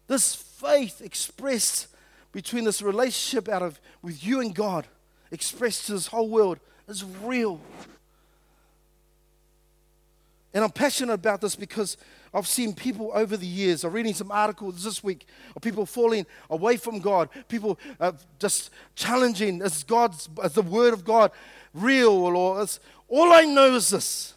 [0.08, 1.88] This faith expressed
[2.32, 4.88] between this relationship out of with you and God
[5.32, 7.60] expressed to this whole world is real.
[10.54, 11.98] And I'm passionate about this because
[12.34, 13.84] I've seen people over the years.
[13.84, 18.72] I'm reading some articles this week of people falling away from God, people uh, just
[18.96, 21.32] challenging is God's, is the Word of God
[21.74, 22.12] real?
[22.12, 24.34] Or is, all I know is this.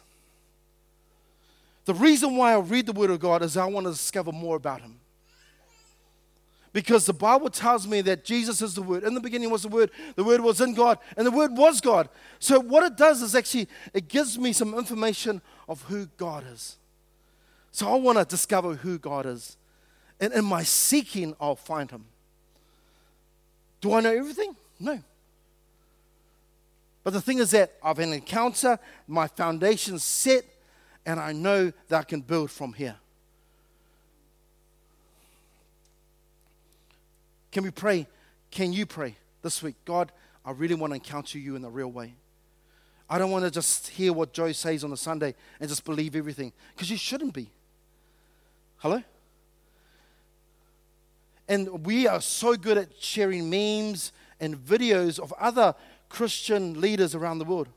[1.85, 4.55] The reason why I read the Word of God is I want to discover more
[4.55, 4.99] about Him.
[6.75, 9.05] Because the Bible tells me that Jesus is the Word.
[9.05, 11.79] In the beginning was the Word, the Word was in God, and the Word was
[11.79, 12.09] God.
[12.37, 16.75] So, what it does is actually, it gives me some information of who God is.
[17.71, 19.55] So, I want to discover who God is.
[20.19, 22.03] And in my seeking, I'll find Him.
[23.79, 24.53] Do I know everything?
[24.77, 25.01] No.
[27.05, 30.43] But the thing is that I've an encounter, my foundation's set,
[31.05, 32.97] and I know that I can build from here.
[37.55, 38.05] Can we pray?
[38.51, 39.75] Can you pray this week?
[39.85, 40.11] God,
[40.43, 42.13] I really want to encounter you in a real way.
[43.09, 46.17] I don't want to just hear what Joe says on a Sunday and just believe
[46.17, 47.49] everything because you shouldn't be.
[48.79, 49.01] Hello?
[51.47, 55.75] And we are so good at sharing memes and videos of other
[56.09, 57.69] Christian leaders around the world.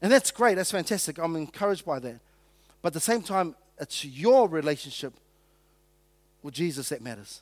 [0.00, 1.18] And that's great, that's fantastic.
[1.18, 2.20] I'm encouraged by that.
[2.82, 5.12] But at the same time, it's your relationship
[6.44, 7.40] with Jesus that matters.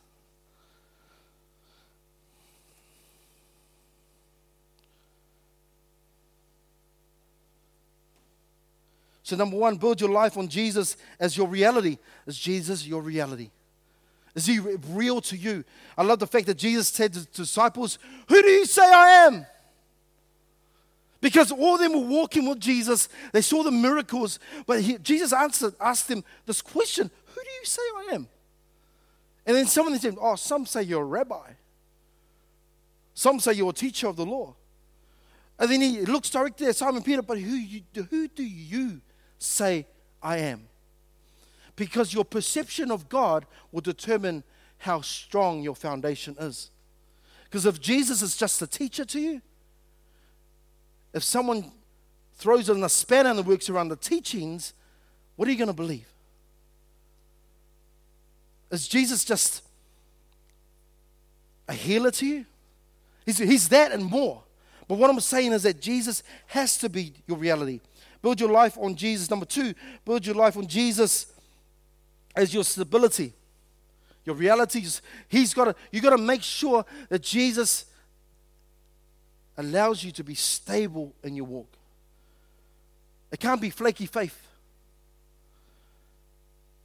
[9.29, 11.99] So, number one, build your life on Jesus as your reality.
[12.27, 13.51] Is Jesus your reality?
[14.35, 15.65] Is he real to you?
[15.99, 19.27] I love the fact that Jesus said to the disciples, Who do you say I
[19.27, 19.45] am?
[21.21, 25.35] Because all of them were walking with Jesus, they saw the miracles, but he, Jesus
[25.35, 28.29] answered, asked them this question Who do you say I am?
[29.45, 31.51] And then some of them said, Oh, some say you're a rabbi.
[33.13, 34.55] Some say you're a teacher of the law.
[35.59, 39.03] And then he looks directly at Simon Peter, but who, you, who do you
[39.39, 39.87] say,
[40.23, 40.63] I am.
[41.77, 44.43] Because your perception of God will determine
[44.79, 46.71] how strong your foundation is.
[47.45, 49.41] Because if Jesus is just a teacher to you,
[51.15, 51.73] if someone
[52.37, 54.75] throws in a spanner and works around the teachings,
[55.37, 56.07] what are you going to believe?
[58.71, 59.63] Is Jesus just
[61.67, 62.45] a healer to you?
[63.25, 64.43] He's, he's that and more.
[64.87, 67.81] But what I'm saying is that Jesus has to be your reality.
[68.21, 69.31] Build your life on Jesus.
[69.31, 71.27] Number two, build your life on Jesus
[72.35, 73.33] as your stability.
[74.25, 74.85] Your reality
[75.29, 77.87] He's got to, you got to make sure that Jesus
[79.57, 81.69] allows you to be stable in your walk.
[83.33, 84.47] It can't be flaky faith.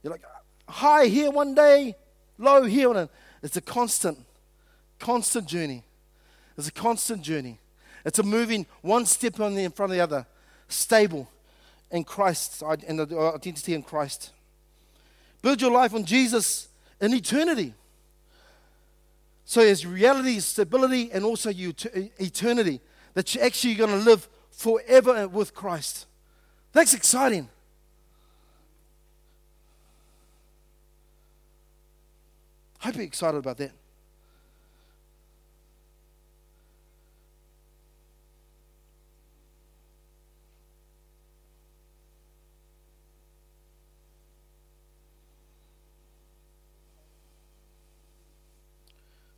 [0.02, 0.22] You're like
[0.68, 1.96] high here one day,
[2.38, 2.88] low here.
[2.88, 3.08] One.
[3.42, 4.18] It's a constant,
[4.98, 5.82] constant journey.
[6.56, 7.58] It's a constant journey.
[8.04, 10.26] It's a moving one step on the in front of the other
[10.68, 11.28] stable
[11.90, 14.30] in Christ and the uh, identity in Christ.
[15.42, 16.68] Build your life on Jesus
[17.00, 17.74] in eternity.
[19.44, 22.80] So there's reality, stability, and also eternity
[23.12, 26.06] that you're actually going to live forever with Christ.
[26.72, 27.48] That's exciting.
[32.82, 33.72] I hope you're excited about that.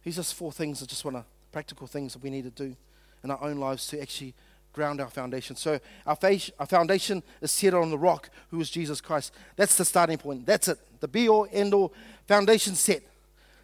[0.06, 2.76] These are four things I just want to, practical things that we need to do
[3.24, 4.34] in our own lives to actually
[4.72, 5.56] ground our foundation.
[5.56, 9.34] So our, fa- our foundation is set on the rock, who is Jesus Christ.
[9.56, 10.46] That's the starting point.
[10.46, 10.78] That's it.
[11.00, 11.92] The be all, end all,
[12.28, 13.02] foundation set.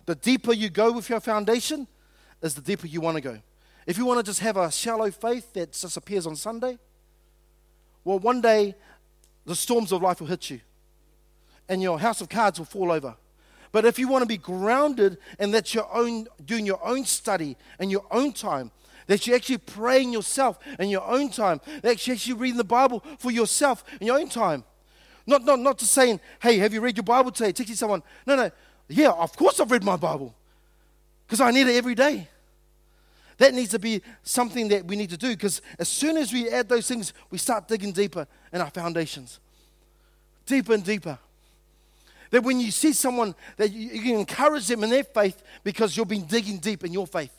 [0.04, 1.86] The deeper you go with your foundation,
[2.42, 3.38] is the deeper you want to go.
[3.86, 6.76] If you want to just have a shallow faith that just appears on Sunday,
[8.02, 8.74] well, one day
[9.46, 10.60] the storms of life will hit you
[11.68, 13.14] and your house of cards will fall over.
[13.72, 17.56] But if you want to be grounded and that's your own, doing your own study
[17.78, 18.70] and your own time,
[19.06, 23.02] that you're actually praying yourself in your own time, that you're actually reading the Bible
[23.18, 24.62] for yourself in your own time.
[25.26, 27.52] Not, not, not just saying, hey, have you read your Bible today?
[27.52, 28.02] Texting someone.
[28.26, 28.50] No, no.
[28.88, 30.34] Yeah, of course I've read my Bible
[31.26, 32.28] because I need it every day.
[33.38, 36.50] That needs to be something that we need to do because as soon as we
[36.50, 39.40] add those things, we start digging deeper in our foundations.
[40.44, 41.18] Deeper and deeper.
[42.32, 45.96] That when you see someone, that you, you can encourage them in their faith because
[45.96, 47.32] you've been digging deep in your faith.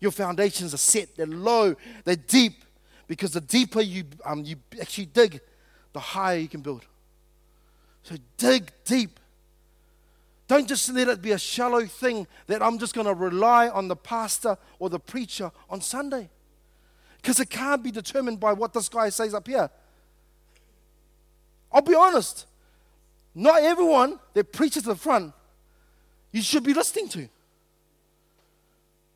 [0.00, 2.64] Your foundations are set, they're low, they're deep.
[3.06, 5.40] Because the deeper you, um, you actually dig,
[5.92, 6.84] the higher you can build.
[8.02, 9.20] So dig deep.
[10.48, 13.86] Don't just let it be a shallow thing that I'm just going to rely on
[13.86, 16.28] the pastor or the preacher on Sunday.
[17.22, 19.70] Because it can't be determined by what this guy says up here.
[21.70, 22.46] I'll be honest.
[23.34, 25.32] Not everyone that preaches the front
[26.32, 27.28] you should be listening to.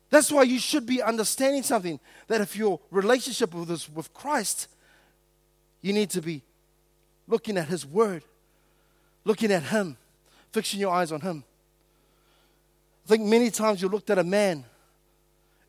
[0.09, 4.69] That's why you should be understanding something that if your relationship with, this, with Christ,
[5.81, 6.41] you need to be
[7.27, 8.23] looking at His Word,
[9.23, 9.97] looking at Him,
[10.51, 11.43] fixing your eyes on Him.
[13.05, 14.63] I think many times you looked at a man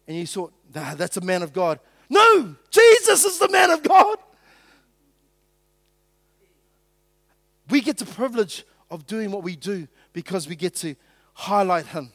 [0.07, 1.81] and you thought, nah, that's a man of God.
[2.09, 4.19] No, Jesus is the man of God.
[7.69, 10.95] We get the privilege of doing what we do because we get to
[11.33, 12.11] highlight Him.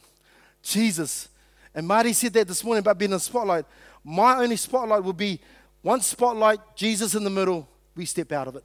[0.62, 1.28] Jesus.
[1.74, 3.64] And Marty said that this morning about being in the spotlight.
[4.04, 5.40] My only spotlight will be
[5.80, 8.64] one spotlight, Jesus in the middle, we step out of it.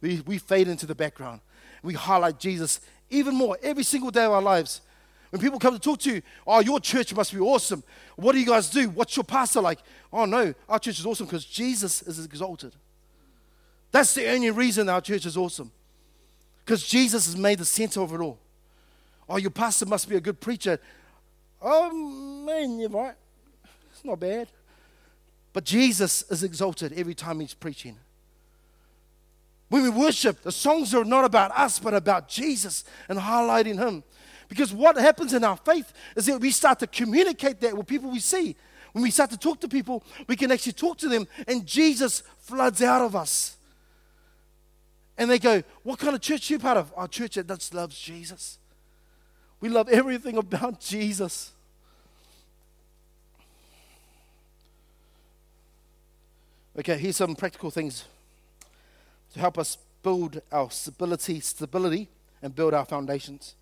[0.00, 1.40] We, we fade into the background.
[1.82, 4.82] We highlight Jesus even more every single day of our lives.
[5.30, 7.82] When people come to talk to you, oh, your church must be awesome.
[8.16, 8.88] What do you guys do?
[8.90, 9.78] What's your pastor like?
[10.12, 12.74] Oh, no, our church is awesome because Jesus is exalted.
[13.90, 15.70] That's the only reason our church is awesome.
[16.68, 18.38] Because Jesus has made the center of it all.
[19.26, 20.78] Oh, your pastor must be a good preacher.
[21.62, 21.90] Oh,
[22.44, 23.14] man, you're right.
[23.90, 24.48] It's not bad.
[25.54, 27.96] But Jesus is exalted every time he's preaching.
[29.70, 34.04] When we worship, the songs are not about us, but about Jesus and highlighting him.
[34.50, 38.10] Because what happens in our faith is that we start to communicate that with people
[38.10, 38.56] we see.
[38.92, 42.22] When we start to talk to people, we can actually talk to them, and Jesus
[42.40, 43.57] floods out of us.
[45.18, 46.92] And they go, What kind of church are you part of?
[46.96, 48.58] Our church that just loves Jesus.
[49.60, 51.52] We love everything about Jesus.
[56.78, 58.04] Okay, here's some practical things
[59.32, 62.08] to help us build our stability, stability,
[62.40, 63.56] and build our foundations.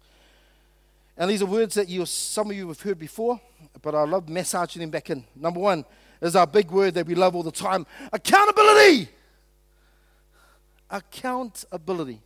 [1.16, 3.40] And these are words that you, some of you have heard before,
[3.80, 5.24] but I love massaging them back in.
[5.34, 5.86] Number one
[6.20, 9.08] is our big word that we love all the time accountability.
[10.90, 12.20] Accountability.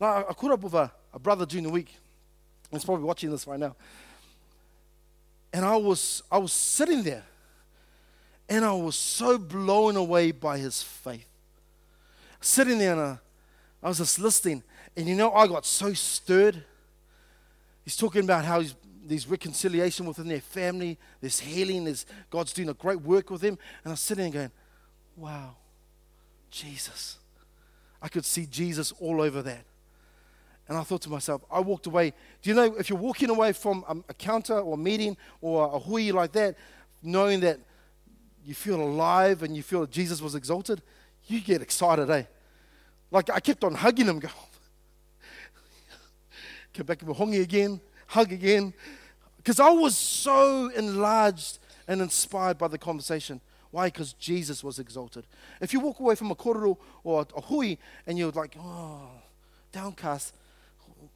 [0.00, 1.94] Now, I caught up with a, a brother during the week.
[2.70, 3.76] He's probably watching this right now.
[5.52, 7.22] And I was, I was sitting there,
[8.48, 11.26] and I was so blown away by his faith.
[12.40, 13.18] Sitting there, and I,
[13.82, 14.62] I was just listening.
[14.96, 16.62] And you know, I got so stirred.
[17.84, 22.68] He's talking about how he's, there's reconciliation within their family, there's healing, there's, God's doing
[22.68, 23.56] a great work with him.
[23.84, 24.52] And I was sitting there going,
[25.16, 25.56] wow,
[26.50, 27.18] Jesus.
[28.00, 29.64] I could see Jesus all over that.
[30.68, 32.12] And I thought to myself, I walked away.
[32.42, 35.78] Do you know, if you're walking away from a, counter or a meeting or a
[35.78, 36.56] hui like that,
[37.02, 37.60] knowing that
[38.44, 40.82] you feel alive and you feel that Jesus was exalted,
[41.26, 42.24] you get excited, eh?
[43.10, 44.28] Like I kept on hugging him, go,
[46.74, 48.74] Come back to hongi again, hug again.
[49.36, 53.40] Because I was so enlarged and inspired by the conversation.
[53.76, 53.88] Why?
[53.88, 55.26] Because Jesus was exalted.
[55.60, 59.02] If you walk away from a korero or a hui and you're like, oh,
[59.70, 60.32] downcast,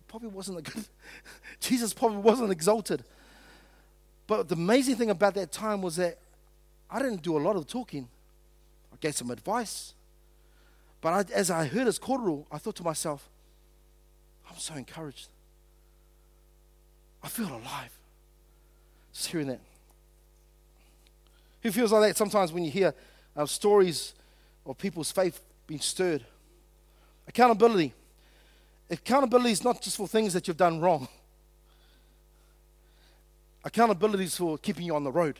[0.07, 0.85] probably wasn't a good,
[1.61, 3.03] Jesus probably wasn't exalted.
[4.27, 6.19] But the amazing thing about that time was that
[6.91, 8.07] I didn't do a lot of talking.
[8.93, 9.95] I gave some advice.
[11.01, 13.31] But I, as I heard his korero, I thought to myself,
[14.51, 15.29] I'm so encouraged.
[17.23, 17.99] I feel alive.
[19.15, 19.61] Just hearing that.
[21.63, 22.95] Who feels like that sometimes when you hear
[23.37, 24.15] uh, stories
[24.65, 26.25] of people's faith being stirred?
[27.29, 27.93] Accountability.
[28.91, 31.07] Accountability is not just for things that you've done wrong.
[33.65, 35.39] Accountability is for keeping you on the road.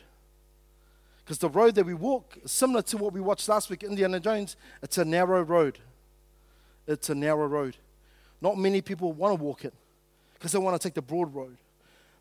[1.23, 4.55] Because the road that we walk, similar to what we watched last week, Indiana Jones,
[4.81, 5.79] it's a narrow road.
[6.87, 7.77] It's a narrow road.
[8.41, 9.73] Not many people want to walk it
[10.33, 11.57] because they want to take the broad road.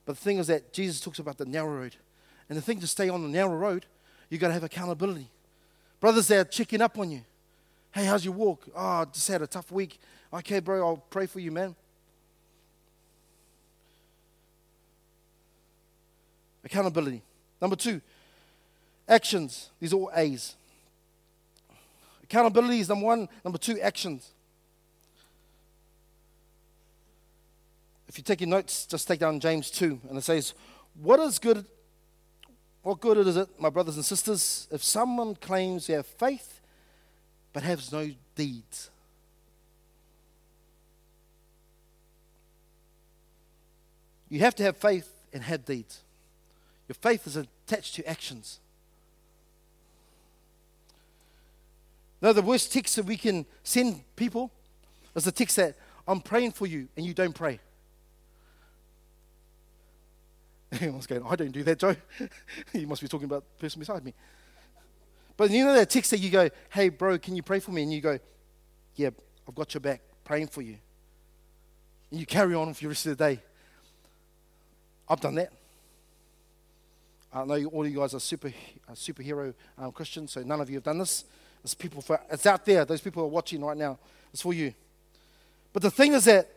[0.05, 1.97] But the thing is that Jesus talks about the narrow road.
[2.51, 3.87] And the thing to stay on the narrow road,
[4.29, 5.31] you've got to have accountability.
[6.01, 7.23] Brothers that are checking up on you.
[7.93, 8.67] Hey, how's your walk?
[8.75, 10.01] Oh, I just had a tough week.
[10.35, 11.77] Okay, bro, I'll pray for you, man.
[16.65, 17.23] Accountability.
[17.61, 18.01] Number two,
[19.09, 19.71] actions.
[19.79, 20.57] These are all A's.
[22.25, 23.29] Accountability is number one.
[23.45, 24.29] Number two, actions.
[28.09, 30.53] If you're taking notes, just take down James 2, and it says,
[31.01, 31.65] What is good?
[32.83, 36.61] What good is it, my brothers and sisters, if someone claims they have faith
[37.53, 38.91] but has no deeds?
[44.31, 46.01] You have to have faith and have deeds.
[46.89, 48.61] Your faith is attached to actions.
[52.23, 54.51] Now, the worst text that we can send people
[55.15, 55.77] is the text that
[56.07, 57.61] I'm praying for you and you don't pray.
[60.73, 61.97] Everyone's going, I don't do that, Joe.
[62.73, 64.15] you must be talking about the person beside me.
[65.37, 67.83] But you know that text that you go, hey, bro, can you pray for me?
[67.83, 68.19] And you go,
[68.95, 69.11] yeah,
[69.49, 70.77] I've got your back, praying for you.
[72.11, 73.41] And you carry on for the rest of the day.
[75.09, 75.53] I've done that.
[77.33, 78.49] I know all you guys are super
[78.89, 81.25] uh, superhero um, Christians, so none of you have done this.
[81.63, 82.85] It's people for, it's out there.
[82.85, 83.99] Those people are watching right now.
[84.33, 84.75] It's for you.
[85.73, 86.49] But the thing is that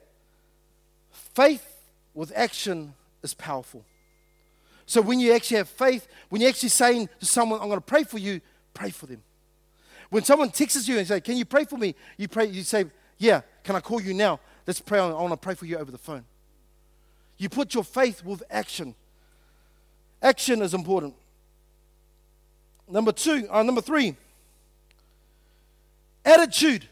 [1.12, 1.66] faith
[2.14, 3.86] with action is powerful.
[4.86, 7.82] So when you actually have faith, when you're actually saying to someone, I'm going to
[7.82, 8.42] pray for you,
[8.74, 9.24] pray for them.
[10.10, 11.96] When someone texts you and say, Can you pray for me?
[12.18, 12.86] You pray, you say,
[13.18, 14.40] Yeah, can I call you now?
[14.68, 15.00] Let's pray.
[15.00, 16.24] I want to pray for you over the phone.
[17.38, 18.96] You put your faith with action.
[20.22, 21.16] Action is important.
[22.88, 24.16] Number two, uh, number three,
[26.24, 26.88] attitude.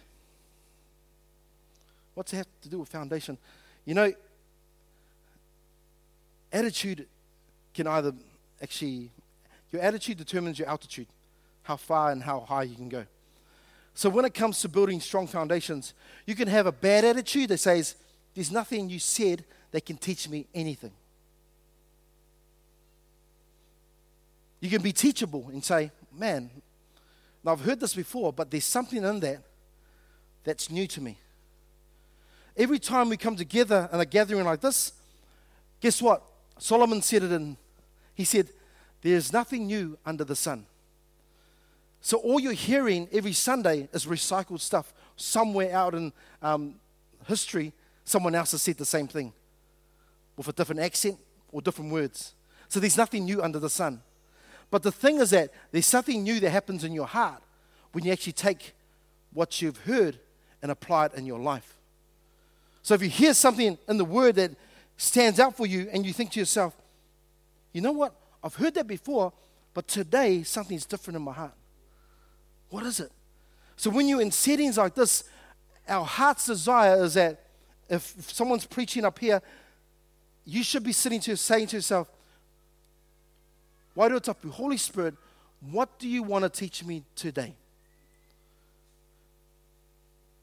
[2.14, 3.38] What's it have to do with foundation?
[3.86, 4.14] You know,
[6.52, 7.08] attitude
[7.74, 8.14] can either
[8.62, 9.10] actually,
[9.72, 11.08] your attitude determines your altitude,
[11.64, 13.06] how far and how high you can go.
[13.94, 15.94] So when it comes to building strong foundations,
[16.26, 17.96] you can have a bad attitude that says,
[18.34, 20.92] There's nothing you said that can teach me anything.
[24.60, 26.50] You can be teachable and say, Man,
[27.44, 29.40] now I've heard this before, but there's something in that
[30.44, 31.18] that's new to me.
[32.56, 34.94] Every time we come together in a gathering like this,
[35.80, 36.24] guess what?
[36.62, 37.58] Solomon said it in,
[38.14, 38.48] he said,
[39.02, 40.68] There's nothing new under the sun.
[42.02, 44.94] So all you're hearing every Sunday is recycled stuff.
[45.16, 46.76] Somewhere out in um,
[47.28, 47.74] history,
[48.06, 49.34] someone else has said the same thing
[50.38, 51.18] with a different accent
[51.52, 52.36] or different words.
[52.68, 54.04] So there's nothing new under the sun.
[54.70, 57.42] But the thing is that there's something new that happens in your heart
[57.92, 58.74] when you actually take
[59.34, 60.20] what you've heard
[60.62, 61.74] and apply it in your life.
[62.84, 64.52] So if you hear something in the word that
[65.02, 66.76] stands out for you and you think to yourself,
[67.74, 68.14] you know what?
[68.44, 69.34] I've heard that before,
[69.74, 71.54] but today something's different in my heart.
[72.70, 73.12] What is it?
[73.78, 75.24] So when you're in settings like this,
[75.90, 77.48] our heart's desire is that
[77.90, 79.42] if, if someone's preaching up here,
[80.46, 82.08] you should be sitting to saying to yourself,
[83.96, 84.20] why do?
[84.20, 85.16] To you, Holy Spirit,
[85.72, 87.56] what do you want to teach me today?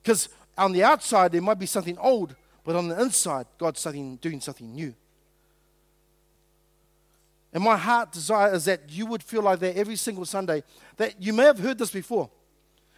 [0.02, 2.34] Because on the outside, there might be something old,
[2.68, 4.94] but on the inside, God's something, doing something new.
[7.50, 10.62] And my heart desire is that you would feel like that every single Sunday,
[10.98, 12.28] that you may have heard this before.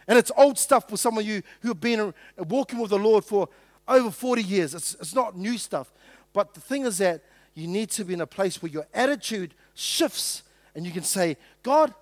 [0.09, 3.23] And it's old stuff for some of you who have been walking with the Lord
[3.23, 3.47] for
[3.87, 4.75] over 40 years.
[4.75, 5.93] It's, it's not new stuff.
[6.33, 9.53] But the thing is that you need to be in a place where your attitude
[9.73, 10.43] shifts
[10.75, 11.93] and you can say, God,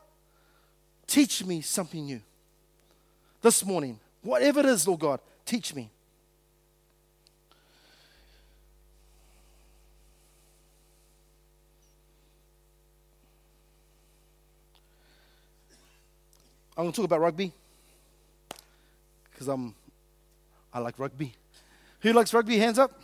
[1.06, 2.22] teach me something new.
[3.44, 5.92] This morning, whatever it is, Lord God, teach me.
[16.80, 17.52] I'm going to talk about rugby
[19.30, 19.76] because I'm
[20.72, 21.34] I like rugby.
[22.00, 22.58] Who likes rugby?
[22.58, 23.02] Hands up.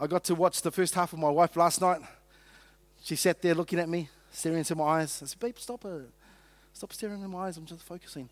[0.00, 2.00] I got to watch the first half of my wife last night.
[3.02, 5.20] She sat there looking at me, staring into my eyes.
[5.20, 6.10] I said, Babe, stop it.
[6.72, 7.56] Stop staring in my eyes.
[7.56, 8.28] I'm just focusing.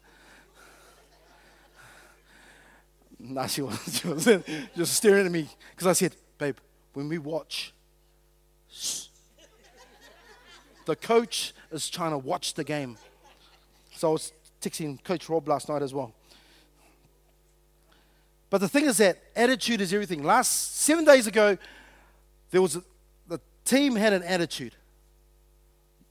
[3.18, 3.92] nah, she wasn't.
[3.92, 4.44] She was
[4.76, 6.58] just staring at me because I said, Babe,
[6.92, 7.74] when we watch,
[8.70, 9.06] shh.
[10.84, 12.98] the coach is trying to watch the game.
[13.96, 16.12] So I was texting Coach Rob last night as well.
[18.50, 20.22] But the thing is that attitude is everything.
[20.22, 21.56] Last seven days ago,
[22.50, 22.82] there was a,
[23.26, 24.74] the team had an attitude.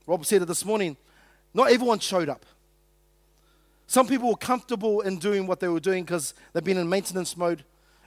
[0.08, 0.98] Rob said it this morning.
[1.54, 2.46] not everyone showed up.
[3.86, 7.38] Some people were comfortable in doing what they were doing because they've been in maintenance
[7.38, 7.64] mode,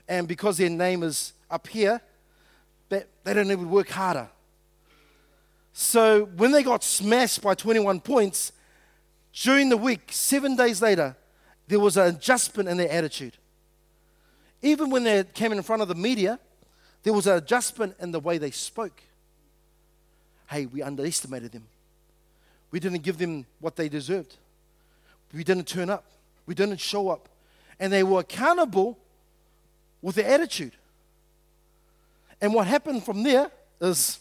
[0.09, 2.01] and because their name is up here,
[2.89, 4.29] they, they don't even work harder.
[5.71, 8.51] So when they got smashed by 21 points,
[9.41, 11.15] during the week, seven days later,
[11.67, 13.37] there was an adjustment in their attitude.
[14.61, 16.37] Even when they came in front of the media,
[17.03, 19.01] there was an adjustment in the way they spoke.
[20.49, 21.67] Hey, we underestimated them.
[22.71, 24.35] We didn't give them what they deserved.
[25.33, 26.03] We didn't turn up.
[26.45, 27.29] We didn't show up.
[27.79, 28.97] And they were accountable
[30.01, 30.73] with their attitude.
[32.41, 34.19] And what happened from there is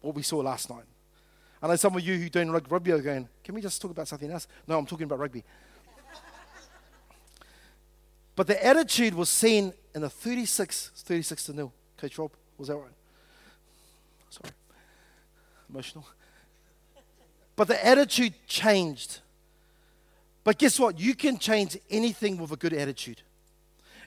[0.00, 0.84] what we saw last night.
[1.60, 3.90] I know some of you who don't like rugby are going, can we just talk
[3.90, 4.48] about something else?
[4.66, 5.44] No, I'm talking about rugby.
[8.36, 11.72] but the attitude was seen in the 36, 36 to nil.
[11.98, 12.90] Coach Rob, was that right?
[14.30, 14.50] Sorry.
[15.68, 16.06] Emotional.
[17.54, 19.20] But the attitude changed.
[20.42, 20.98] But guess what?
[20.98, 23.22] You can change anything with a good attitude.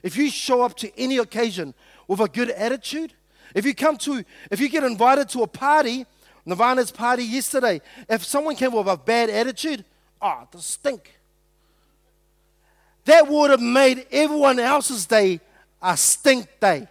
[0.02, 1.74] If you show up to any occasion
[2.06, 3.14] with a good attitude,
[3.54, 6.06] if you come to, if you get invited to a party,
[6.48, 9.84] Nirvana's party yesterday, if someone came with a bad attitude,
[10.20, 11.14] ah, oh, the stink.
[13.04, 15.40] That would have made everyone else's day
[15.82, 16.88] a stink day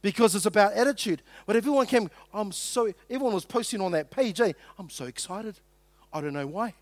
[0.00, 1.20] because it's about attitude.
[1.44, 4.52] But everyone came, I'm so, everyone was posting on that page, eh?
[4.78, 5.60] I'm so excited.
[6.10, 6.72] I don't know why.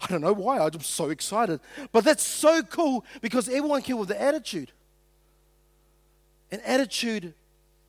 [0.00, 0.60] I don't know why.
[0.60, 1.60] I'm so excited.
[1.92, 4.72] But that's so cool because everyone came with the attitude.
[6.50, 7.34] And attitude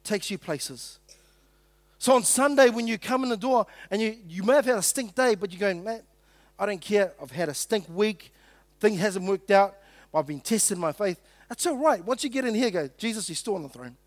[0.04, 0.99] takes you places.
[2.00, 4.78] So on Sunday, when you come in the door and you, you may have had
[4.78, 6.02] a stink day, but you're going, man,
[6.58, 7.14] I don't care.
[7.22, 8.34] I've had a stink week.
[8.80, 9.76] Thing hasn't worked out.
[10.14, 11.20] I've been testing my faith.
[11.50, 12.04] That's all right.
[12.04, 13.98] Once you get in here, go, Jesus, you're still on the throne.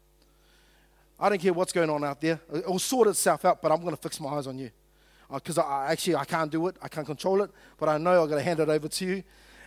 [1.21, 2.41] I don't care what's going on out there.
[2.55, 4.71] It will sort itself out, but I'm going to fix my eyes on you.
[5.33, 6.77] Because uh, I, actually, I can't do it.
[6.81, 7.51] I can't control it.
[7.79, 9.23] But I know I've got to hand it over to you.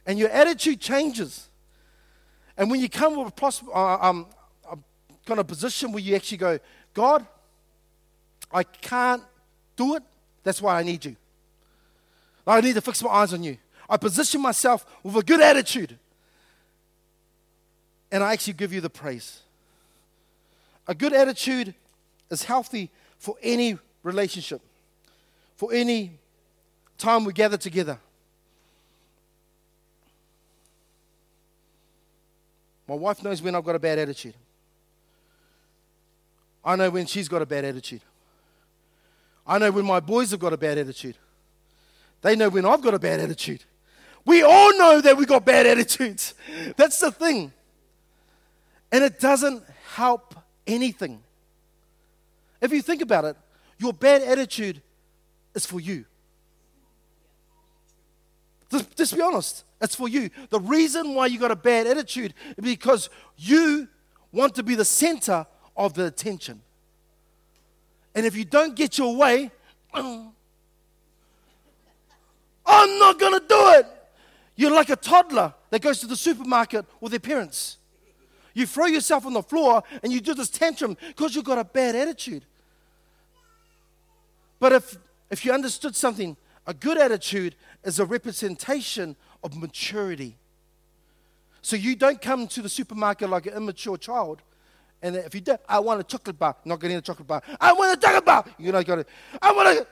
[0.08, 1.48] And your attitude changes.
[2.58, 4.28] And when you come with a pros- uh, um,
[5.26, 6.60] kind of position where you actually go,
[6.94, 7.26] God,
[8.52, 9.24] I can't
[9.76, 10.04] do it.
[10.44, 11.16] That's why I need you.
[12.48, 13.58] I need to fix my eyes on you.
[13.90, 15.98] I position myself with a good attitude.
[18.12, 19.42] And I actually give you the praise.
[20.88, 21.74] A good attitude
[22.30, 24.62] is healthy for any relationship,
[25.56, 26.12] for any
[26.98, 28.00] time we gather together.
[32.88, 34.36] My wife knows when I've got a bad attitude.
[36.64, 38.02] I know when she's got a bad attitude.
[39.46, 41.18] I know when my boys have got a bad attitude.
[42.22, 43.64] They know when I've got a bad attitude.
[44.26, 46.34] We all know that we've got bad attitudes.
[46.78, 47.54] That's the thing.
[48.92, 50.36] And it doesn't help
[50.66, 51.22] anything.
[52.62, 53.38] If you think about it,
[53.78, 54.82] your bad attitude
[55.54, 56.06] is for you.
[58.72, 59.64] Just, just be honest.
[59.82, 60.30] It's for you.
[60.50, 63.88] The reason why you got a bad attitude is because you
[64.32, 65.46] want to be the center
[65.78, 66.62] of the attention.
[68.16, 69.52] And if you don't get your way,
[69.94, 70.34] I'm
[72.66, 73.86] not going to do it.
[74.56, 77.78] You're like a toddler that goes to the supermarket with their parents.
[78.54, 81.66] You throw yourself on the floor and you do this tantrum because you've got a
[81.66, 82.46] bad attitude.
[84.60, 84.98] But if,
[85.30, 90.38] if you understood something, a good attitude is a representation of maturity.
[91.62, 94.42] So you don't come to the supermarket like an immature child
[95.02, 96.56] and if you do, I want a chocolate bar.
[96.66, 97.42] Not getting a chocolate bar.
[97.60, 98.46] I want a chocolate bar.
[98.58, 99.08] You know, got it.
[99.42, 99.86] I want a.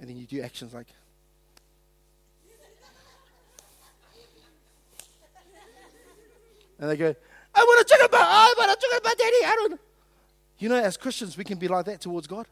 [0.00, 0.88] And then you do actions like.
[6.78, 7.14] and they go,
[7.54, 8.20] I want a chocolate bar.
[8.22, 9.36] I want a chocolate bar, Daddy.
[9.44, 9.80] I don't.
[10.58, 12.46] You know, as Christians, we can be like that towards God.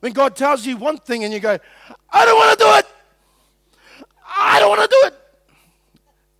[0.00, 1.58] When God tells you one thing and you go,
[2.10, 2.86] I don't want to do it.
[4.24, 5.14] I don't want to do it.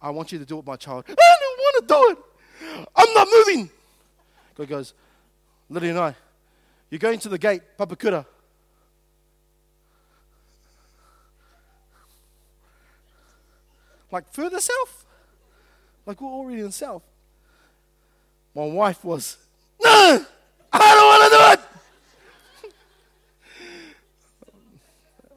[0.00, 1.04] I want you to do it, my child.
[1.08, 2.29] I don't want to do it.
[2.96, 3.70] I'm not moving.
[4.56, 4.94] God goes,
[5.68, 6.14] Lily and I,
[6.90, 8.26] you're going to the gate, Papakura.
[14.10, 15.06] Like further south?
[16.04, 17.02] Like we're already in south.
[18.54, 19.36] My wife was,
[19.82, 20.24] no,
[20.72, 21.60] I don't want to do it.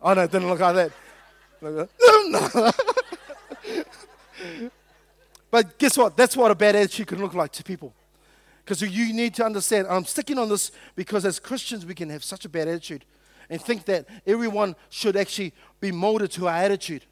[0.04, 0.92] I know, it didn't look like that.
[1.62, 1.88] no,
[2.56, 2.72] no.
[5.54, 6.18] But guess what?
[6.18, 7.94] That's what a bad attitude can look like to people.
[8.66, 12.24] Because you need to understand, I'm sticking on this because as Christians, we can have
[12.24, 13.06] such a bad attitude
[13.52, 17.06] and think that everyone should actually be molded to our attitude.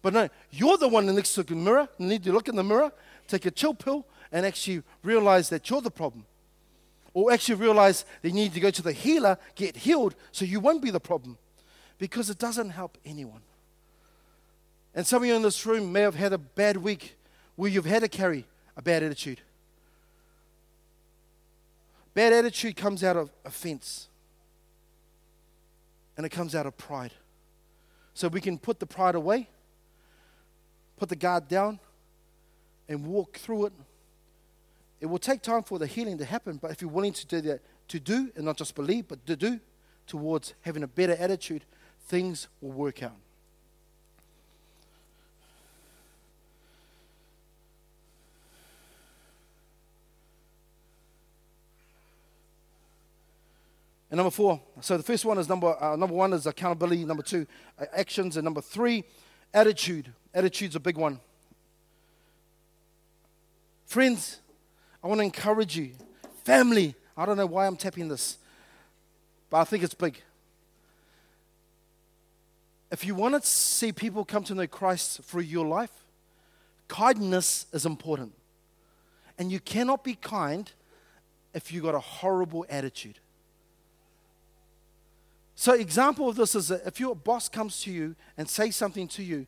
[0.00, 1.86] But no, you're the one next to the mirror.
[1.98, 2.90] You need to look in the mirror,
[3.26, 6.24] take a chill pill, and actually realize that you're the problem.
[7.12, 10.80] Or actually realize they need to go to the healer, get healed, so you won't
[10.80, 11.36] be the problem.
[11.98, 13.42] Because it doesn't help anyone.
[14.94, 17.17] And some of you in this room may have had a bad week
[17.58, 18.44] where you've had to carry
[18.76, 19.40] a bad attitude.
[22.14, 24.06] Bad attitude comes out of offense,
[26.16, 27.10] and it comes out of pride.
[28.14, 29.48] So we can put the pride away,
[30.98, 31.80] put the guard down,
[32.88, 33.72] and walk through it.
[35.00, 37.40] It will take time for the healing to happen, but if you're willing to do
[37.40, 39.58] that, to do, and not just believe, but to do
[40.06, 41.64] towards having a better attitude,
[42.06, 43.16] things will work out.
[54.18, 57.22] And number four, so the first one is number, uh, number one is accountability, number
[57.22, 57.46] two,
[57.80, 59.04] uh, actions, and number three,
[59.54, 60.12] attitude.
[60.34, 61.20] Attitude's a big one.
[63.86, 64.40] Friends,
[65.04, 65.92] I want to encourage you.
[66.42, 68.38] Family, I don't know why I'm tapping this,
[69.50, 70.20] but I think it's big.
[72.90, 75.92] If you want to see people come to know Christ through your life,
[76.88, 78.32] kindness is important.
[79.38, 80.68] And you cannot be kind
[81.54, 83.20] if you've got a horrible attitude.
[85.60, 89.08] So, example of this is that if your boss comes to you and says something
[89.08, 89.44] to you,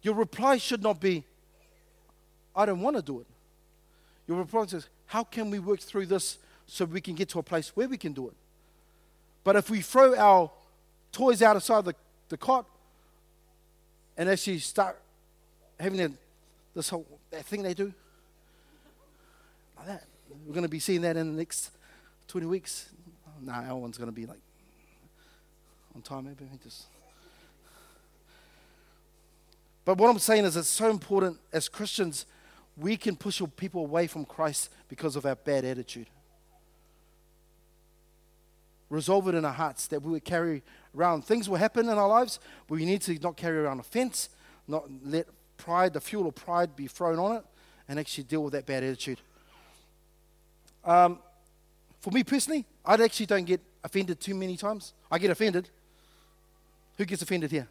[0.00, 1.24] your reply should not be,
[2.56, 3.26] I don't want to do it.
[4.26, 7.42] Your reply is, How can we work through this so we can get to a
[7.42, 8.34] place where we can do it?
[9.44, 10.50] But if we throw our
[11.12, 11.94] toys outside the,
[12.30, 12.64] the cot
[14.16, 14.98] and actually start
[15.78, 16.16] having
[16.74, 17.92] this whole that thing they do,
[19.76, 20.04] like that,
[20.46, 21.72] we're going to be seeing that in the next
[22.28, 22.88] 20 weeks.
[23.42, 24.40] No, nah, our one's going to be like
[25.94, 26.44] on time, maybe.
[26.62, 26.86] Just.
[29.84, 32.26] But what I'm saying is, it's so important as Christians,
[32.76, 36.06] we can push people away from Christ because of our bad attitude.
[38.88, 40.62] Resolve it in our hearts that we would carry
[40.96, 41.24] around.
[41.24, 42.38] Things will happen in our lives,
[42.68, 44.28] but we need to not carry around offense,
[44.68, 45.26] not let
[45.56, 47.44] pride, the fuel of pride, be thrown on it,
[47.88, 49.20] and actually deal with that bad attitude.
[50.84, 51.18] Um,
[52.00, 54.92] for me personally, I actually don't get offended too many times.
[55.10, 55.70] I get offended,
[57.02, 57.66] who gets offended here?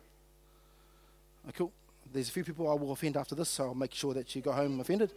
[1.48, 1.72] Oh, cool.
[2.12, 4.42] There's a few people I will offend after this, so I'll make sure that you
[4.42, 5.14] go home offended.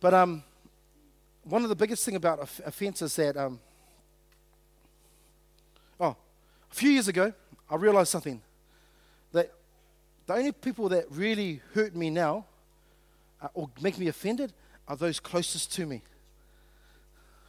[0.00, 0.42] But um,
[1.44, 3.58] one of the biggest thing about offense is that, um,
[5.98, 6.14] oh,
[6.70, 7.32] a few years ago,
[7.70, 8.42] I realized something
[9.32, 9.50] that
[10.26, 12.44] the only people that really hurt me now
[13.40, 14.52] uh, or make me offended
[14.86, 16.02] are those closest to me.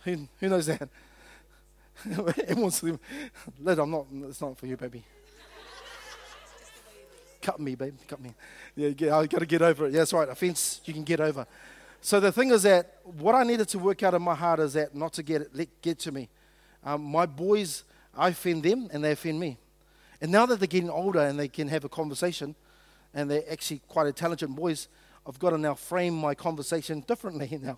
[0.05, 0.87] Who, who knows that?
[2.47, 2.83] Everyone's
[3.59, 5.03] Led, I'm not, it's not for you, baby.
[7.41, 8.33] Cut me, baby, cut me.
[8.75, 9.93] Yeah, get, I got to get over it.
[9.93, 10.27] Yeah, that's right.
[10.27, 11.47] Offense, you can get over.
[12.01, 14.73] So the thing is that what I needed to work out in my heart is
[14.73, 16.29] that not to get it, let, get to me.
[16.83, 17.83] Um, my boys,
[18.15, 19.57] I offend them and they offend me.
[20.21, 22.55] And now that they're getting older and they can have a conversation,
[23.13, 24.87] and they're actually quite intelligent boys,
[25.25, 27.77] I've got to now frame my conversation differently now.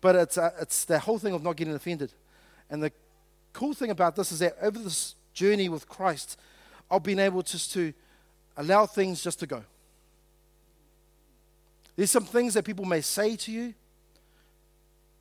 [0.00, 2.12] But it's, uh, it's the whole thing of not getting offended.
[2.70, 2.92] And the
[3.52, 6.38] cool thing about this is that over this journey with Christ,
[6.90, 7.92] I've been able just to
[8.56, 9.62] allow things just to go.
[11.96, 13.74] There's some things that people may say to you,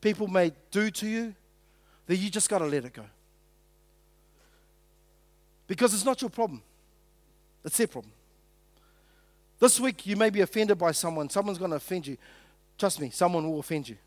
[0.02, 1.36] people may do to you,
[2.06, 3.06] that you just got to let it go.
[5.68, 6.62] Because it's not your problem,
[7.64, 8.14] it's their problem.
[9.60, 12.18] This week, you may be offended by someone, someone's going to offend you.
[12.78, 13.98] Trust me, someone will offend you.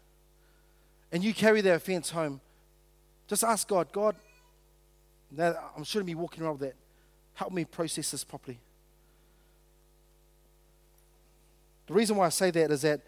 [1.13, 2.41] And you carry that offense home
[3.33, 4.15] just ask God, God,
[5.31, 6.77] now I shouldn't be walking around with that.
[7.33, 8.59] Help me process this properly.
[11.87, 13.01] The reason why I say that is that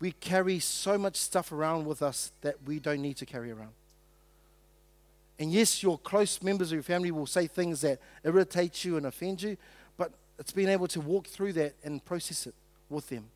[0.00, 3.70] we carry so much stuff around with us that we don't need to carry around.
[5.38, 9.06] And yes, your close members of your family will say things that irritate you and
[9.06, 9.56] offend you,
[9.96, 10.10] but
[10.40, 12.54] it's being able to walk through that and process it
[12.90, 13.26] with them.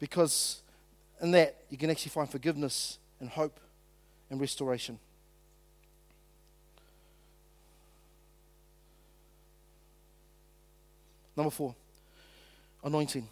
[0.00, 0.62] Because
[1.22, 3.60] in that, you can actually find forgiveness and hope
[4.28, 4.98] and restoration.
[11.40, 11.74] Number four,
[12.84, 13.26] anointing.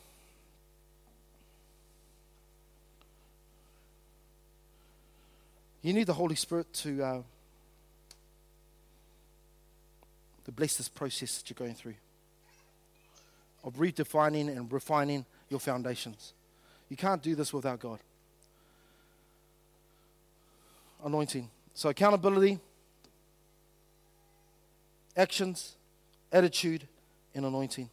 [5.82, 7.22] You need the Holy Spirit to, uh,
[10.46, 11.96] to bless this process that you're going through
[13.62, 16.32] of redefining and refining your foundations.
[16.88, 17.98] You can't do this without God.
[21.04, 21.50] Anointing.
[21.74, 22.58] So, accountability,
[25.14, 25.76] actions,
[26.32, 26.88] attitude,
[27.34, 27.90] and anointing.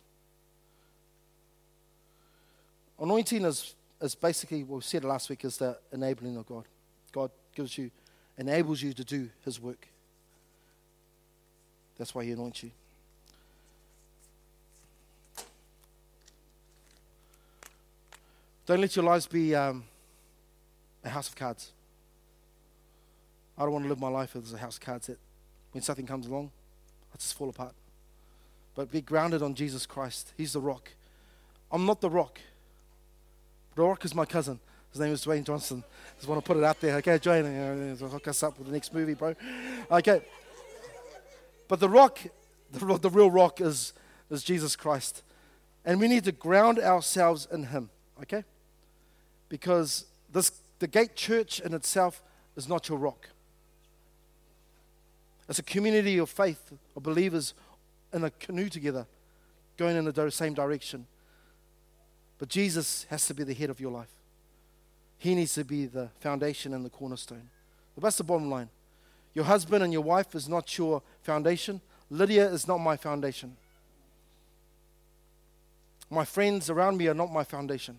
[3.00, 6.66] Anointing is, is basically, what we said last week, is the enabling of God.
[7.12, 7.92] God gives you,
[8.38, 9.88] enables you to do His work.
[11.98, 12.72] That's why He anoints you.
[18.66, 19.84] Don't let your lives be um,
[21.04, 21.72] a house of cards.
[23.58, 25.20] I don't want to live my life as a house of cards that
[25.72, 26.52] when something comes along,
[27.14, 27.74] I just fall apart.
[28.74, 30.34] But be grounded on Jesus Christ.
[30.36, 30.90] He's the rock.
[31.72, 32.40] I'm not the rock.
[33.84, 34.60] Rock is my cousin.
[34.92, 35.84] His name is Dwayne Johnson.
[36.16, 36.96] Just want to put it out there.
[36.98, 39.36] Okay, Dwayne, hook us up with the next movie, bro.
[39.92, 40.22] Okay.
[41.68, 42.20] But the rock,
[42.72, 43.92] the, the real rock is,
[44.30, 45.24] is Jesus Christ.
[45.84, 47.90] And we need to ground ourselves in Him,
[48.22, 48.46] okay?
[49.50, 52.24] Because this, the gate church in itself
[52.56, 53.30] is not your rock.
[55.50, 57.54] It's a community of faith, of believers
[58.14, 59.06] in a canoe together,
[59.78, 61.06] going in the same direction.
[62.38, 64.12] But Jesus has to be the head of your life.
[65.18, 67.50] He needs to be the foundation and the cornerstone.
[67.96, 68.70] But that's the bottom line.
[69.34, 71.82] Your husband and your wife is not your foundation.
[72.10, 73.56] Lydia is not my foundation.
[76.10, 77.98] My friends around me are not my foundation.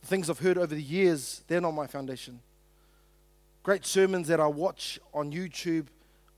[0.00, 2.40] The things I've heard over the years, they're not my foundation.
[3.62, 5.88] Great sermons that I watch on YouTube,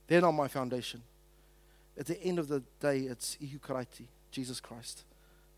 [0.06, 1.02] they're not my foundation.
[1.96, 5.04] At the end of the day, it's Ihu Karaiti, Jesus Christ.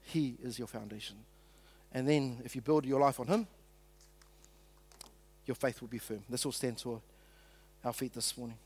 [0.02, 1.16] He is your foundation.
[1.92, 3.46] And then if you build your life on Him,
[5.46, 6.22] your faith will be firm.
[6.30, 7.00] Let's all stand to
[7.84, 8.56] our feet this morning.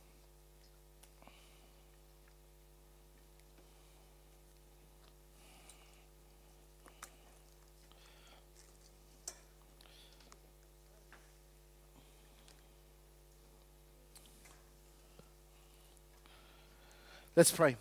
[17.35, 17.77] Let's pray.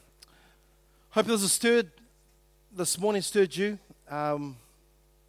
[1.11, 1.89] Hope this has stirred,
[2.75, 3.79] this morning stirred you.
[4.09, 4.57] Um,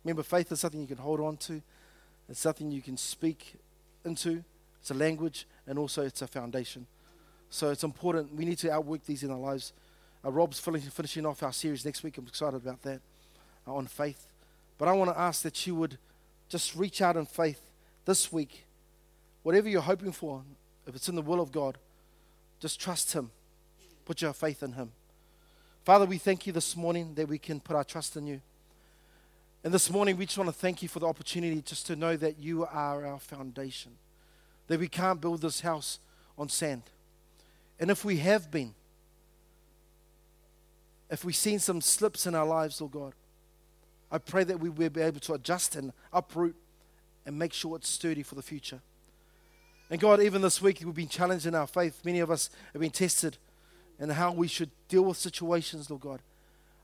[0.02, 1.62] remember, faith is something you can hold on to,
[2.28, 3.54] it's something you can speak
[4.04, 4.42] into.
[4.80, 6.86] It's a language, and also it's a foundation.
[7.50, 8.34] So it's important.
[8.34, 9.72] We need to outwork these in our lives.
[10.24, 12.18] Uh, Rob's finishing off our series next week.
[12.18, 13.00] I'm excited about that
[13.66, 14.26] uh, on faith.
[14.78, 15.98] But I want to ask that you would
[16.48, 17.60] just reach out in faith
[18.04, 18.64] this week.
[19.42, 20.42] Whatever you're hoping for,
[20.86, 21.78] if it's in the will of God,
[22.60, 23.30] just trust Him.
[24.04, 24.92] Put your faith in Him.
[25.86, 28.40] Father, we thank you this morning that we can put our trust in you.
[29.62, 32.16] And this morning, we just want to thank you for the opportunity just to know
[32.16, 33.92] that you are our foundation,
[34.66, 36.00] that we can't build this house
[36.36, 36.82] on sand.
[37.78, 38.74] And if we have been,
[41.08, 43.12] if we've seen some slips in our lives, oh God,
[44.10, 46.56] I pray that we will be able to adjust and uproot
[47.24, 48.80] and make sure it's sturdy for the future.
[49.88, 52.00] And God, even this week, we've been challenged in our faith.
[52.04, 53.38] Many of us have been tested
[53.98, 56.20] and how we should deal with situations, Lord God.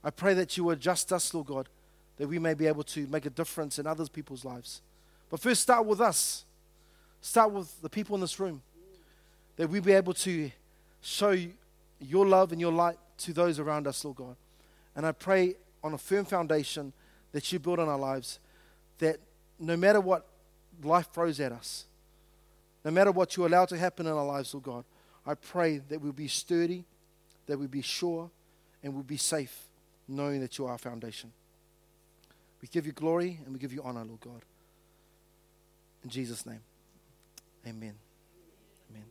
[0.05, 1.69] I pray that you adjust us, Lord God,
[2.17, 4.83] that we may be able to make a difference in other people's lives.
[5.31, 6.45] But first, start with us.
[7.21, 8.63] Start with the people in this room.
[9.57, 10.51] That we be able to
[11.01, 11.37] show
[12.01, 14.37] your love and your light to those around us, Lord God.
[14.97, 16.93] And I pray on a firm foundation
[17.33, 18.41] that you build on our lives,
[18.99, 19.19] that
[19.59, 20.27] no matter what
[20.83, 21.87] life throws at us,
[22.85, 24.85] no matter what you allow to happen in our lives, Lord God,
[25.25, 26.85] I pray that we'll be sturdy
[27.47, 28.31] that we be sure
[28.83, 29.69] and we'll be safe
[30.09, 31.33] knowing that you are our foundation.
[32.61, 34.43] We give you glory and we give you honor, Lord God.
[36.05, 36.61] In Jesus' name,
[37.67, 37.95] amen.